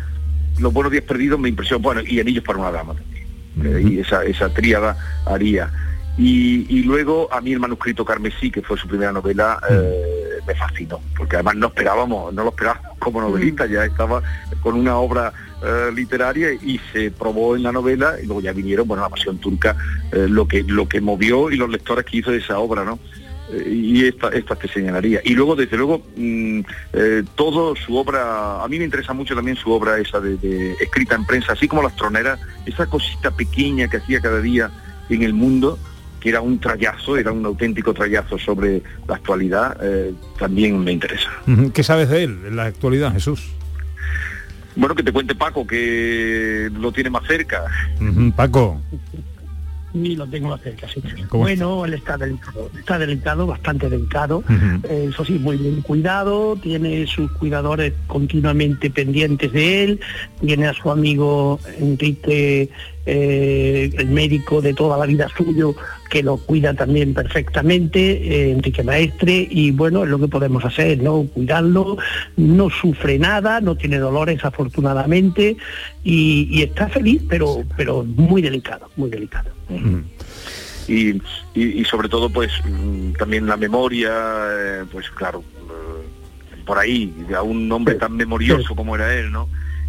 [0.59, 3.26] Los buenos días perdidos me impresionó, bueno, y Anillos para una dama también.
[3.64, 5.70] Eh, y esa, esa tríada haría.
[6.18, 10.55] Y, y luego a mí el manuscrito Carmesí, que fue su primera novela, eh, me
[10.55, 14.22] fascinó, porque además no esperábamos, no lo esperábamos como novelista, ya estaba
[14.62, 18.87] con una obra eh, literaria y se probó en la novela y luego ya vinieron,
[18.87, 19.76] bueno, la pasión turca,
[20.12, 22.99] eh, lo que lo que movió y los lectores que hizo de esa obra, ¿no?
[23.66, 25.20] Y esta, esta te señalaría.
[25.24, 26.61] Y luego, desde luego, mm,
[26.92, 30.72] eh, todo su obra, a mí me interesa mucho también su obra esa de, de
[30.74, 34.70] escrita en prensa, así como las troneras, esa cosita pequeña que hacía cada día
[35.09, 35.78] en el mundo,
[36.20, 41.30] que era un trayazo, era un auténtico trayazo sobre la actualidad, eh, también me interesa.
[41.74, 43.51] ¿qué sabes de él en la actualidad, Jesús?
[44.76, 47.64] Bueno, que te cuente Paco, que lo tiene más cerca.
[48.36, 48.80] Paco,
[49.93, 51.03] Ni lo tengo más cerca, sí.
[51.28, 54.45] ¿Cómo Bueno, él está delicado, está delicado, bastante delicado.
[54.84, 60.01] Eh, eso sí, muy bien cuidado, tiene sus cuidadores continuamente pendientes de él,
[60.41, 62.70] tiene a su amigo Enrique
[63.12, 65.74] eh, el médico de toda la vida suyo,
[66.08, 71.02] que lo cuida también perfectamente, eh, Enrique Maestre, y bueno, es lo que podemos hacer,
[71.02, 71.24] ¿no?
[71.24, 71.96] Cuidarlo,
[72.36, 75.56] no sufre nada, no tiene dolores afortunadamente,
[76.04, 79.50] y, y está feliz, pero, pero muy delicado, muy delicado.
[80.88, 81.11] y,
[81.54, 84.11] y- y sobre todo pues mm, también la memoria,
[84.50, 89.48] eh, pues claro, eh, por ahí, a un hombre tan memorioso como era él, ¿no?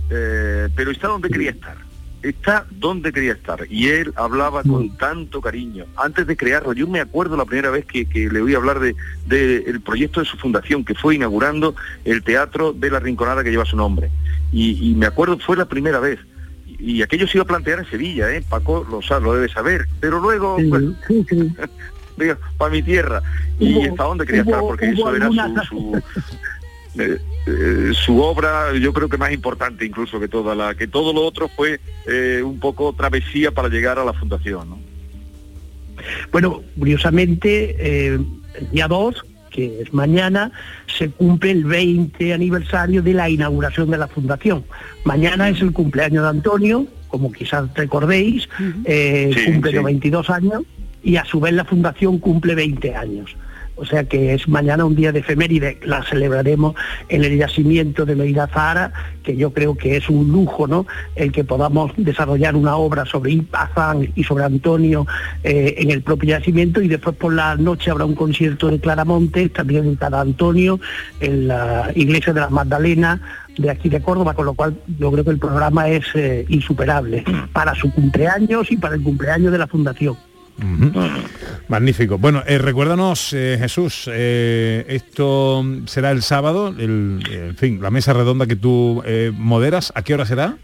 [0.10, 1.78] Eh, pero está donde quería estar,
[2.22, 3.66] está donde quería estar.
[3.70, 5.86] Y él hablaba con tanto cariño.
[5.96, 8.96] Antes de crearlo, yo me acuerdo la primera vez que, que le oí hablar de,
[9.28, 13.52] de el proyecto de su fundación, que fue inaugurando el Teatro de la Rinconada que
[13.52, 14.12] lleva su nombre.
[14.52, 16.20] Y, y me acuerdo, fue la primera vez.
[16.68, 18.44] Y, y aquello se iba a plantear en Sevilla, ¿eh?
[18.48, 19.88] Paco lo, sabe, lo debe saber.
[20.00, 20.84] Pero luego, pues,
[22.18, 23.22] digo, para mi tierra.
[23.60, 26.02] Y hasta dónde quería estar, porque eso era su, su,
[27.02, 31.14] eh, eh, su obra, yo creo que más importante incluso que toda la, que todo
[31.14, 34.80] lo otro fue eh, un poco travesía para llegar a la fundación, ¿no?
[36.32, 38.20] Bueno, curiosamente, eh,
[38.56, 40.52] el día 2, que es mañana,
[40.88, 44.64] se cumple el 20 aniversario de la inauguración de la fundación.
[45.04, 48.48] Mañana es el cumpleaños de Antonio, como quizás recordéis,
[48.86, 49.78] eh, Sí, cumple sí.
[49.78, 50.64] 92 años
[51.04, 53.36] y a su vez la fundación cumple 20 años.
[53.82, 56.76] O sea que es mañana un día de efeméride, la celebraremos
[57.10, 60.86] en el yacimiento de Medina Zahara, que yo creo que es un lujo, ¿no?
[61.16, 65.08] El que podamos desarrollar una obra sobre Ibn Hazán y sobre Antonio
[65.44, 69.52] eh, en el propio yacimiento y después por la noche habrá un concierto de Claramontes,
[69.52, 70.80] también dedicado a Antonio,
[71.20, 73.20] en la iglesia de las Magdalenas
[73.58, 77.24] de aquí de Córdoba, con lo cual yo creo que el programa es eh, insuperable
[77.52, 80.16] para su cumpleaños y para el cumpleaños de la fundación.
[81.68, 82.18] Magnífico.
[82.18, 88.14] Bueno, eh, recuérdanos, eh, Jesús, eh, esto será el sábado, el, en fin, la mesa
[88.14, 90.58] redonda que tú moderas, ¿a qué hora será?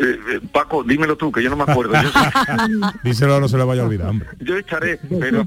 [0.00, 1.92] Eh, eh, Paco, dímelo tú, que yo no me acuerdo.
[2.00, 2.10] Yo,
[3.04, 4.28] Díselo, no se le vaya a olvidar, hombre.
[4.38, 5.46] yo estaré, pero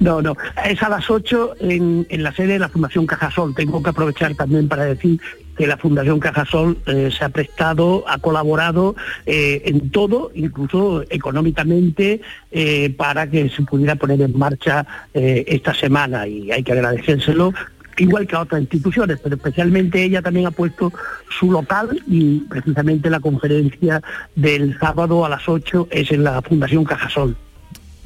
[0.00, 3.54] no, no, es a las 8 en, en la sede de la Fundación Cajasol.
[3.54, 5.18] Tengo que aprovechar también para decir
[5.56, 12.20] que la Fundación Cajasol eh, se ha prestado, ha colaborado eh, en todo, incluso económicamente,
[12.50, 17.54] eh, para que se pudiera poner en marcha eh, esta semana y hay que agradecérselo
[17.98, 20.92] igual que a otras instituciones, pero especialmente ella también ha puesto
[21.38, 24.02] su local y precisamente la conferencia
[24.34, 27.36] del sábado a las 8 es en la Fundación Cajasol.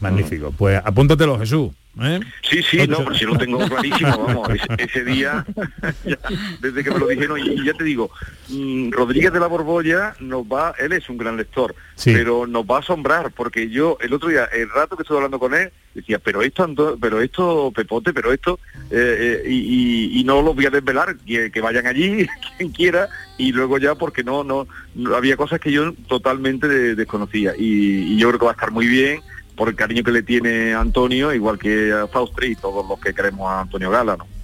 [0.00, 0.52] Magnífico.
[0.56, 1.72] Pues apúntatelo, Jesús.
[2.00, 2.20] ¿eh?
[2.48, 5.44] Sí, sí, no, pero si lo tengo clarísimo, vamos, ese, ese día,
[6.04, 6.18] ya,
[6.60, 8.10] desde que me lo dijeron, y, y ya te digo,
[8.48, 12.12] mm, Rodríguez de la Borbolla nos va, él es un gran lector, Sí.
[12.12, 15.40] pero nos va a asombrar, porque yo el otro día, el rato que estuve hablando
[15.40, 18.58] con él, decía, pero esto, pero esto, Pepote, pero esto,
[18.90, 22.26] eh, eh, y, no lo voy a desvelar, que, vayan allí,
[22.58, 24.66] quien quiera, y luego ya porque no, no,
[25.14, 28.70] había cosas que yo totalmente de- desconocía, y, y yo creo que va a estar
[28.70, 29.20] muy bien,
[29.56, 33.12] por el cariño que le tiene Antonio, igual que a Faustri y todos los que
[33.12, 34.37] queremos a Antonio Gala, ¿no?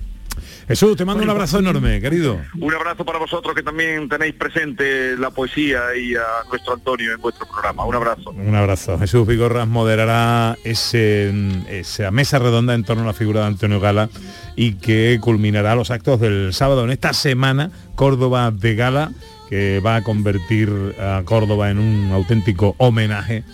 [0.66, 2.40] Jesús, te mando un abrazo enorme, querido.
[2.58, 7.20] Un abrazo para vosotros que también tenéis presente la poesía y a nuestro Antonio en
[7.20, 7.84] vuestro programa.
[7.84, 8.30] Un abrazo.
[8.30, 8.98] Un abrazo.
[8.98, 11.32] Jesús Vigorras moderará ese,
[11.68, 14.08] esa mesa redonda en torno a la figura de Antonio Gala
[14.56, 19.12] y que culminará los actos del sábado en esta semana Córdoba de Gala
[19.48, 23.44] que va a convertir a Córdoba en un auténtico homenaje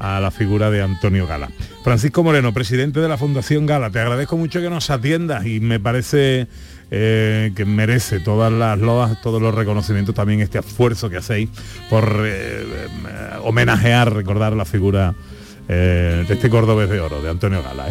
[0.00, 1.50] a la figura de Antonio Gala.
[1.84, 5.78] Francisco Moreno, presidente de la Fundación Gala, te agradezco mucho que nos atiendas y me
[5.78, 6.48] parece
[6.90, 11.50] eh, que merece todas las loas, todos los reconocimientos, también este esfuerzo que hacéis
[11.90, 12.64] por eh,
[13.42, 15.14] homenajear, recordar la figura
[15.68, 17.86] eh, de este cordobés de oro, de Antonio Gala.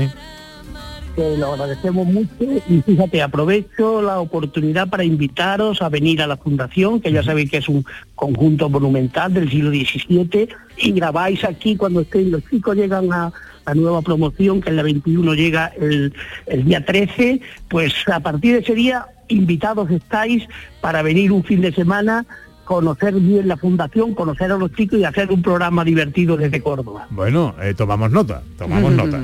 [1.16, 2.30] Que lo agradecemos mucho
[2.68, 7.52] y fíjate, aprovecho la oportunidad para invitaros a venir a la Fundación, que ya sabéis
[7.52, 7.86] que es un
[8.16, 13.32] conjunto monumental del siglo XVII, y grabáis aquí cuando estén los chicos llegan a
[13.66, 16.14] la nueva promoción, que en la 21 llega el,
[16.48, 20.48] el día 13, pues a partir de ese día invitados estáis
[20.82, 22.26] para venir un fin de semana
[22.70, 27.08] conocer bien la fundación, conocer a los chicos y hacer un programa divertido desde Córdoba.
[27.10, 29.20] Bueno, eh, tomamos nota, tomamos nota.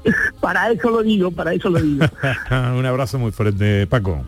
[0.40, 2.06] Para eso lo digo, para eso lo digo.
[2.78, 4.24] un abrazo muy fuerte, Paco.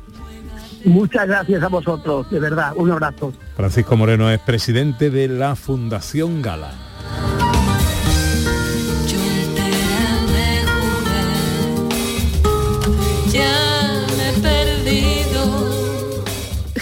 [0.84, 3.32] Muchas gracias a vosotros, de verdad, un abrazo.
[3.56, 6.72] Francisco Moreno es presidente de la Fundación Gala.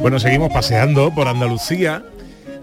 [0.00, 2.02] Bueno, seguimos paseando por Andalucía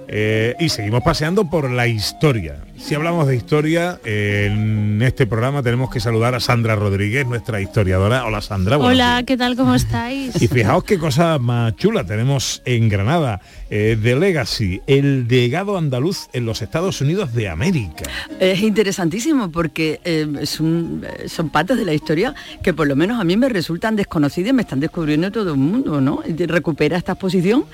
[0.07, 2.57] eh, y seguimos paseando por la historia.
[2.77, 7.59] Si hablamos de historia, eh, en este programa tenemos que saludar a Sandra Rodríguez, nuestra
[7.59, 8.23] historiadora.
[8.25, 8.77] Hola Sandra.
[8.77, 9.55] Hola, ¿qué tal?
[9.55, 10.39] ¿Cómo estáis?
[10.41, 13.41] Y fijaos qué cosa más chula tenemos en Granada,
[13.71, 18.03] eh, de Legacy, el legado andaluz en los Estados Unidos de América.
[18.39, 22.95] Es interesantísimo porque eh, es un- eh, son partes de la historia que por lo
[22.95, 26.21] menos a mí me resultan desconocidas y me están descubriendo todo el mundo, ¿no?
[26.27, 27.65] Recupera esta exposición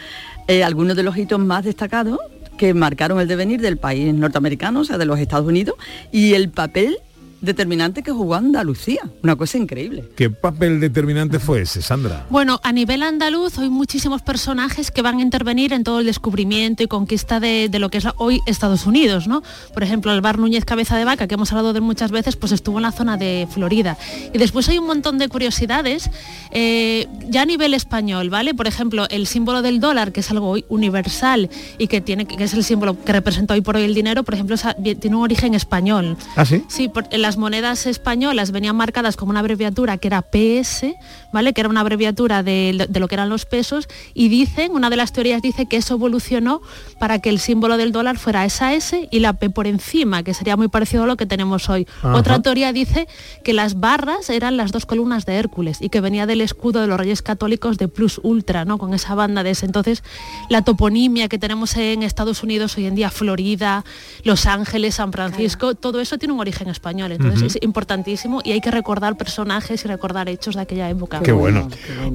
[0.47, 2.19] eh, algunos de los hitos más destacados
[2.57, 5.75] que marcaron el devenir del país norteamericano, o sea, de los Estados Unidos,
[6.11, 6.97] y el papel
[7.43, 9.01] determinante que jugó Andalucía.
[9.21, 10.09] Una cosa increíble.
[10.15, 12.25] ¿Qué papel determinante fue ese, Sandra?
[12.29, 16.81] Bueno, a nivel andaluz hay muchísimos personajes que van a intervenir en todo el descubrimiento
[16.83, 19.43] y conquista de, de lo que es hoy Estados Unidos, ¿no?
[19.73, 22.51] Por ejemplo, Alvar Núñez Cabeza de Vaca, que hemos hablado de él muchas veces, pues
[22.51, 23.97] estuvo en la zona de Florida.
[24.33, 26.09] Y después hay un montón de curiosidades,
[26.51, 28.53] eh, ya a nivel español, ¿vale?
[28.53, 32.43] Por ejemplo, el símbolo del dólar, que es algo hoy universal y que, tiene, que
[32.43, 34.55] es el símbolo que representa hoy por hoy el dinero, por ejemplo,
[34.99, 36.15] tiene un origen español.
[36.35, 36.63] ¿Ah, sí?
[36.67, 40.95] Sí, por- en las monedas españolas venían marcadas como una abreviatura que era PS,
[41.31, 41.53] ¿vale?
[41.53, 44.95] Que era una abreviatura de, de lo que eran los pesos y dicen, una de
[44.95, 46.61] las teorías dice que eso evolucionó
[46.99, 50.33] para que el símbolo del dólar fuera esa S y la P por encima, que
[50.33, 51.87] sería muy parecido a lo que tenemos hoy.
[51.99, 52.15] Ajá.
[52.15, 53.07] Otra teoría dice
[53.43, 56.87] que las barras eran las dos columnas de Hércules y que venía del escudo de
[56.87, 58.77] los reyes católicos de Plus Ultra, ¿no?
[58.77, 59.65] Con esa banda de ese.
[59.65, 60.03] Entonces,
[60.49, 63.83] la toponimia que tenemos en Estados Unidos hoy en día, Florida,
[64.23, 67.11] Los Ángeles, San Francisco, todo eso tiene un origen español.
[67.11, 71.21] Entonces, Es importantísimo y hay que recordar personajes y recordar hechos de aquella época.
[71.21, 71.67] Qué bueno.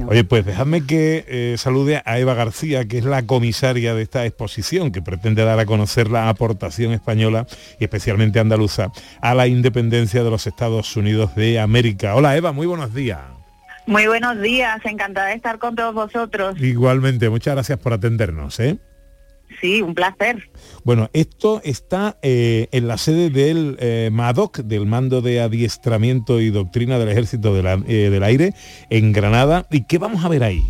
[0.06, 4.24] Oye, pues dejadme que eh, salude a Eva García, que es la comisaria de esta
[4.26, 7.46] exposición, que pretende dar a conocer la aportación española
[7.78, 8.90] y especialmente andaluza
[9.20, 12.14] a la independencia de los Estados Unidos de América.
[12.14, 13.20] Hola Eva, muy buenos días.
[13.86, 16.60] Muy buenos días, encantada de estar con todos vosotros.
[16.60, 18.60] Igualmente, muchas gracias por atendernos.
[18.60, 18.76] ¿eh?
[19.60, 20.50] Sí, un placer.
[20.84, 26.50] Bueno, esto está eh, en la sede del eh, MADOC, del Mando de Adiestramiento y
[26.50, 28.52] Doctrina del Ejército de la- eh, del Aire,
[28.90, 29.66] en Granada.
[29.70, 30.62] ¿Y qué vamos a ver ahí?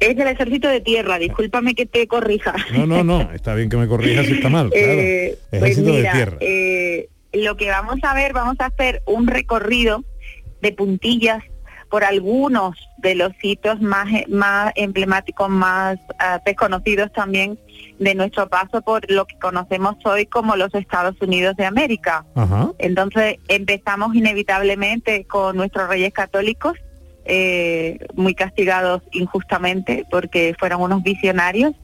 [0.00, 2.54] Es del ejército de tierra, discúlpame que te corrija.
[2.72, 4.82] No, no, no, está bien que me corrijas si está mal, claro.
[4.86, 6.36] Eh, pues Ejército mira, de Tierra.
[6.40, 10.02] eh, lo que vamos a ver, vamos a hacer un recorrido
[10.62, 11.42] de puntillas
[11.90, 17.58] por algunos de los sitios más, eh, más emblemáticos, más ah, desconocidos también
[17.98, 22.24] de nuestro paso por lo que conocemos hoy como los Estados Unidos de América.
[22.34, 22.70] Ajá.
[22.78, 26.74] Entonces empezamos inevitablemente con nuestros reyes católicos,
[27.24, 31.74] eh, muy castigados injustamente porque fueron unos visionarios,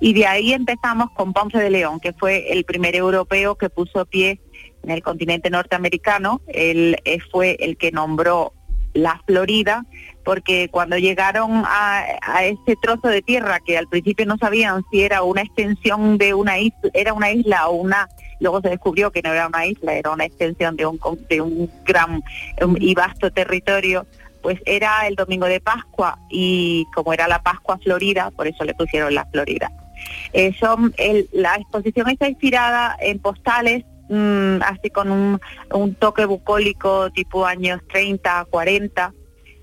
[0.00, 4.06] y de ahí empezamos con Ponce de León, que fue el primer europeo que puso
[4.06, 4.40] pie
[4.82, 6.40] en el continente norteamericano.
[6.46, 8.52] Él eh, fue el que nombró
[8.94, 9.84] la Florida,
[10.24, 12.04] porque cuando llegaron a,
[12.42, 16.58] ese trozo de tierra que al principio no sabían si era una extensión de una
[16.58, 18.08] isla, era una isla o una,
[18.40, 21.70] luego se descubrió que no era una isla, era una extensión de un, de un
[21.84, 22.22] gran
[22.78, 24.06] y vasto territorio,
[24.42, 28.74] pues era el domingo de Pascua y como era la Pascua Florida, por eso le
[28.74, 29.70] pusieron la Florida.
[30.32, 30.54] Eh,
[31.32, 35.40] la exposición está inspirada en postales mm, así con un,
[35.72, 39.12] un toque bucólico tipo años 30, 40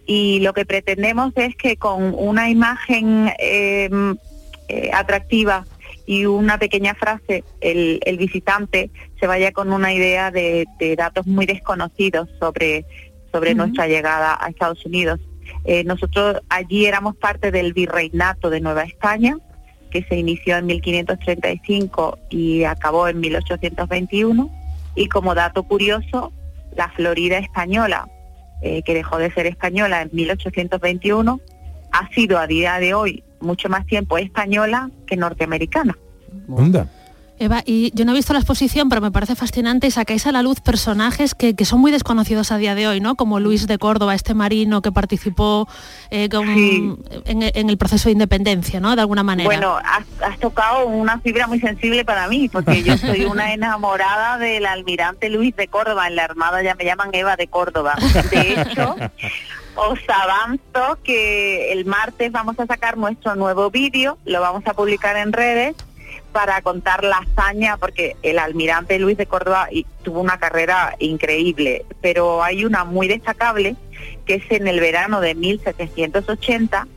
[0.06, 3.90] y lo que pretendemos es que con una imagen eh,
[4.68, 5.66] eh, atractiva
[6.06, 11.26] y una pequeña frase, el, el visitante se vaya con una idea de, de datos
[11.26, 12.86] muy desconocidos sobre,
[13.32, 15.20] sobre nuestra llegada a Estados Unidos.
[15.64, 19.38] Eh, nosotros allí éramos parte del virreinato de Nueva España,
[19.96, 24.50] que se inició en 1535 y acabó en 1821.
[24.94, 26.34] Y como dato curioso,
[26.76, 28.10] la Florida española,
[28.62, 31.40] eh, que dejó de ser española en 1821,
[31.94, 35.98] ha sido a día de hoy mucho más tiempo española que norteamericana.
[36.50, 36.90] Onda.
[37.38, 40.32] Eva, y yo no he visto la exposición, pero me parece fascinante y sacáis a
[40.32, 43.16] la luz personajes que, que son muy desconocidos a día de hoy, ¿no?
[43.16, 45.68] Como Luis de Córdoba, este marino que participó
[46.12, 46.98] eh, con- en,
[47.44, 48.96] en el proceso de independencia, ¿no?
[48.96, 49.48] De alguna manera.
[49.50, 54.38] Bueno, has, has tocado una fibra muy sensible para mí, porque yo soy una enamorada
[54.38, 56.08] del almirante Luis de Córdoba.
[56.08, 57.96] En la Armada ya me llaman Eva de Córdoba.
[58.32, 58.96] De hecho,
[59.76, 65.18] os avanzo que el martes vamos a sacar nuestro nuevo vídeo, lo vamos a publicar
[65.18, 65.76] en redes
[66.36, 69.70] para contar la hazaña, porque el almirante Luis de Córdoba
[70.04, 73.78] tuvo una carrera increíble, pero hay una muy destacable,
[74.26, 76.90] que es en el verano de 1780,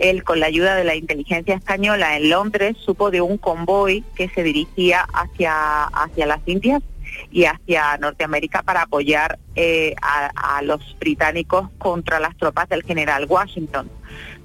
[0.00, 4.28] él con la ayuda de la inteligencia española en Londres supo de un convoy que
[4.28, 6.82] se dirigía hacia, hacia las Indias
[7.30, 13.26] y hacia Norteamérica para apoyar eh, a, a los británicos contra las tropas del general
[13.28, 13.88] Washington.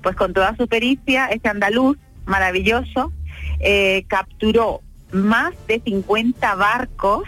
[0.04, 3.12] Pues con toda su pericia, este andaluz maravilloso
[3.60, 4.82] eh, capturó
[5.12, 7.24] más de 50 barcos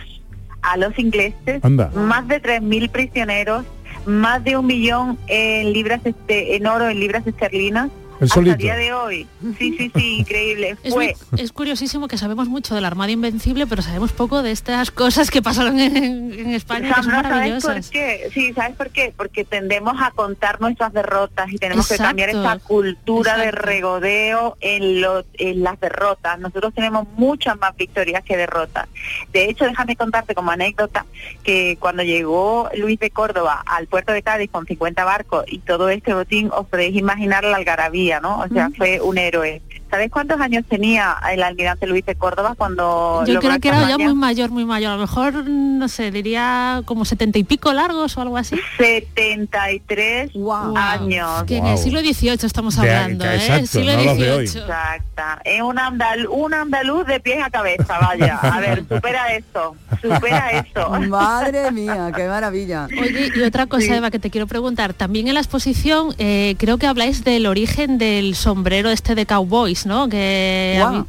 [0.61, 1.89] a los ingleses, Anda.
[1.95, 3.65] más de 3.000 prisioneros,
[4.05, 7.89] más de un millón en libras este, en oro, en libras esterlinas.
[8.20, 8.57] El Hasta solito.
[8.57, 9.28] día de hoy.
[9.59, 10.76] Sí, sí, sí, increíble.
[10.84, 14.41] Es, Fue muy- es curiosísimo que sabemos mucho de la Armada Invencible, pero sabemos poco
[14.41, 15.95] de estas cosas que pasaron en,
[16.34, 18.30] en España, que son Sandra, ¿sabes por qué?
[18.34, 19.13] Sí, ¿sabes por qué?
[19.15, 25.01] Porque tendemos a contar nuestras derrotas y tenemos que cambiar esta cultura de regodeo en,
[25.01, 26.39] lo- en las derrotas.
[26.39, 28.88] Nosotros tenemos muchas más victorias que derrotas.
[29.32, 31.05] De hecho, déjame contarte como anécdota
[31.43, 35.89] que cuando llegó Luis de Córdoba al puerto de Cádiz con 50 barcos y todo
[35.89, 38.39] este botín, os podéis imaginar la algarabía, ¿no?
[38.39, 39.61] O sea, fue un héroe.
[39.89, 43.88] ¿Sabéis cuántos años tenía el almirante Luis de Córdoba cuando Yo logró creo que era
[43.89, 44.91] ya muy mayor, muy mayor.
[44.91, 48.57] A lo mejor, no sé, diría como setenta y pico largos o algo así.
[48.77, 50.31] 73
[50.75, 51.43] años.
[51.43, 53.35] Que en el siglo XVIII estamos De- hablando, que ¿eh?
[53.35, 54.15] exacto, siglo no de.
[54.45, 54.61] XVIII.
[54.61, 55.41] Exacta.
[55.43, 58.35] Es un, andal, un andaluz de pies a cabeza, vaya.
[58.41, 59.75] A ver, supera eso.
[60.01, 60.89] Supera eso.
[61.07, 62.88] Madre mía, qué maravilla.
[62.99, 64.93] Oye, y otra cosa, Eva, que te quiero preguntar.
[64.93, 69.76] También en la exposición eh, creo que habláis del origen del sombrero este de cowboys,
[69.86, 70.09] ¿no?
[70.09, 71.05] Que, habi-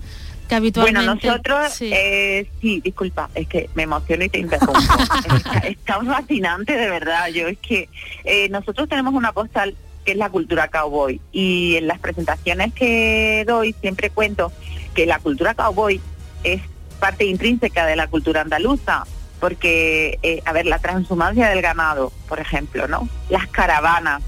[0.48, 1.00] que habitualmente...
[1.06, 1.90] Bueno, nosotros, Sí.
[1.92, 4.78] eh, sí, disculpa, es que me emociono y te interrumpo.
[5.36, 7.28] está, está fascinante, de verdad.
[7.28, 7.88] Yo es que
[8.24, 13.44] eh, nosotros tenemos una postal que es la cultura cowboy y en las presentaciones que
[13.46, 14.52] doy siempre cuento
[14.94, 16.00] que la cultura cowboy
[16.44, 16.62] es
[16.98, 19.04] parte intrínseca de la cultura andaluza
[19.38, 23.08] porque, eh, a ver, la transhumancia del ganado, por ejemplo, ¿no?
[23.28, 24.22] Las caravanas,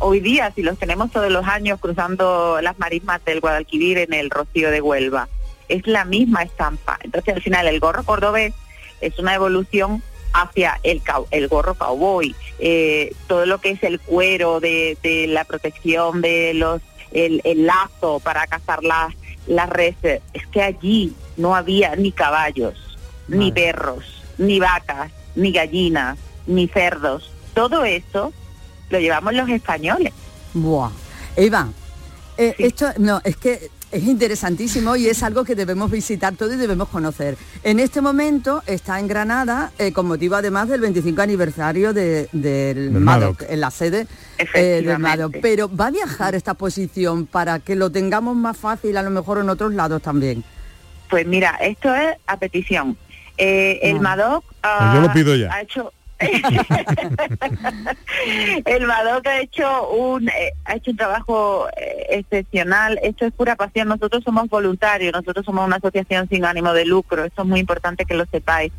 [0.00, 4.30] hoy día, si los tenemos todos los años cruzando las marismas del Guadalquivir en el
[4.30, 5.28] Rocío de Huelva,
[5.68, 6.98] es la misma estampa.
[7.02, 8.52] Entonces, al final, el gorro cordobés
[9.00, 14.60] es una evolución hacia el, el gorro cowboy, eh, todo lo que es el cuero
[14.60, 16.80] de, de la protección de los,
[17.12, 19.14] el, el lazo para cazar las,
[19.46, 20.22] las reses.
[20.32, 22.98] Es que allí no había ni caballos,
[23.28, 27.32] ni perros, ni vacas, ni gallinas, ni cerdos.
[27.54, 28.32] Todo eso
[28.90, 30.12] lo llevamos los españoles.
[30.54, 30.90] Buah.
[31.36, 31.68] Eva,
[32.36, 36.56] eh, esto no, es que es interesantísimo y es algo que debemos visitar todo y
[36.56, 37.36] debemos conocer.
[37.64, 42.92] En este momento está en Granada, eh, con motivo además del 25 aniversario de- del
[42.92, 43.50] Del Madoc, Madoc.
[43.50, 44.06] en la sede
[44.54, 44.98] eh, del.
[44.98, 45.36] Madoc.
[45.42, 49.38] Pero va a viajar esta posición para que lo tengamos más fácil a lo mejor
[49.38, 50.44] en otros lados también.
[51.08, 52.96] Pues mira, esto es a petición.
[53.36, 55.52] Eh, el MADOC ah, Pues yo lo pido ya.
[55.52, 55.92] ha hecho
[58.66, 62.98] el MADOC ha hecho un eh, ha hecho un trabajo eh, excepcional.
[63.02, 63.88] Esto es pura pasión.
[63.88, 67.24] Nosotros somos voluntarios, nosotros somos una asociación sin ánimo de lucro.
[67.24, 68.72] Esto es muy importante que lo sepáis.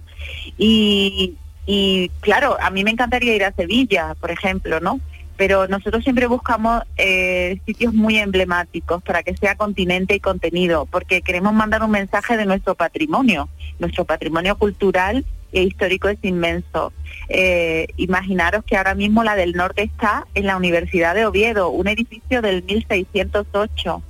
[0.58, 1.36] Y,
[1.66, 5.00] y claro, a mí me encantaría ir a Sevilla, por ejemplo, ¿no?
[5.38, 11.24] Pero nosotros siempre buscamos eh, sitios muy emblemáticos para que sea continente y contenido, porque
[11.24, 13.50] queremos mandar un mensaje de nuestro patrimonio.
[13.80, 16.94] Nuestro patrimonio cultural histórico es inmenso.
[17.30, 21.88] Eh, imaginaros que ahora mismo la del norte está en la Universidad de Oviedo, un
[21.88, 24.04] edificio del 1608.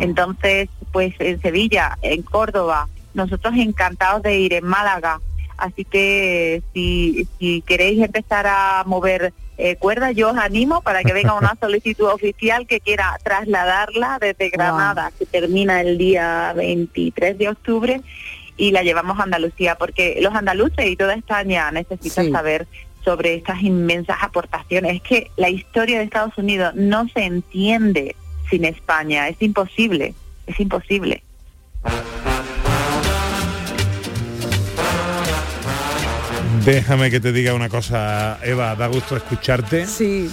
[0.00, 5.20] Entonces, pues en Sevilla, en Córdoba, nosotros encantados de ir en Málaga
[5.56, 11.14] Así que si, si queréis empezar a mover eh, cuerdas, yo os animo para que
[11.14, 17.48] venga una solicitud oficial que quiera trasladarla desde Granada, que termina el día 23 de
[17.48, 18.02] octubre,
[18.56, 22.32] y la llevamos a Andalucía, porque los andaluces y toda España necesitan Sí.
[22.32, 22.66] saber
[23.04, 24.96] sobre estas inmensas aportaciones.
[24.96, 28.16] Es que la historia de Estados Unidos no se entiende
[28.50, 30.14] sin España, es imposible,
[30.46, 31.22] es imposible.
[36.66, 39.86] Déjame que te diga una cosa, Eva, da gusto escucharte.
[39.86, 40.28] Sí.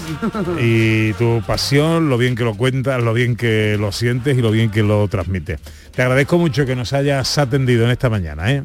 [0.60, 4.50] y tu pasión, lo bien que lo cuentas, lo bien que lo sientes y lo
[4.50, 5.60] bien que lo transmites.
[5.92, 8.52] Te agradezco mucho que nos hayas atendido en esta mañana.
[8.52, 8.64] ¿eh?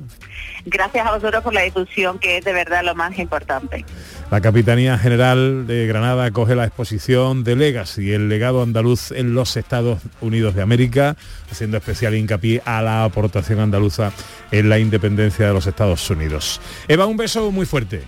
[0.64, 3.84] Gracias a vosotros por la difusión, que es de verdad lo más importante.
[4.30, 9.56] La Capitanía General de Granada acoge la exposición de Legacy, el legado andaluz en los
[9.56, 11.16] Estados Unidos de América,
[11.50, 14.12] haciendo especial hincapié a la aportación andaluza
[14.50, 16.60] en la independencia de los Estados Unidos.
[16.88, 18.04] Eva, un beso muy fuerte.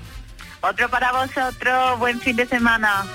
[0.60, 3.06] Otro para vosotros, buen fin de semana.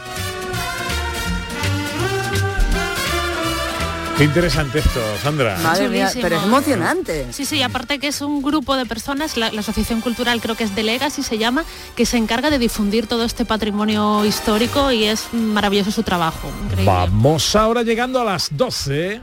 [4.18, 5.58] Qué interesante esto, Sandra.
[5.62, 7.28] Madre mía, pero es emocionante.
[7.34, 10.64] Sí, sí, aparte que es un grupo de personas, la, la Asociación Cultural creo que
[10.64, 11.66] es de Legacy se llama,
[11.98, 16.50] que se encarga de difundir todo este patrimonio histórico y es maravilloso su trabajo.
[16.64, 16.86] Increíble.
[16.86, 19.22] Vamos ahora llegando a las 12.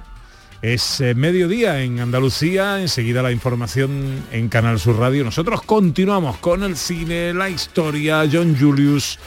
[0.61, 5.25] Es eh, mediodía en Andalucía, enseguida la información en Canal Sur Radio.
[5.25, 9.19] Nosotros continuamos con el cine, la historia, John Julius,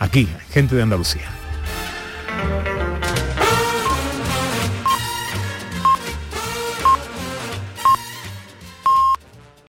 [0.00, 1.30] aquí, gente de Andalucía.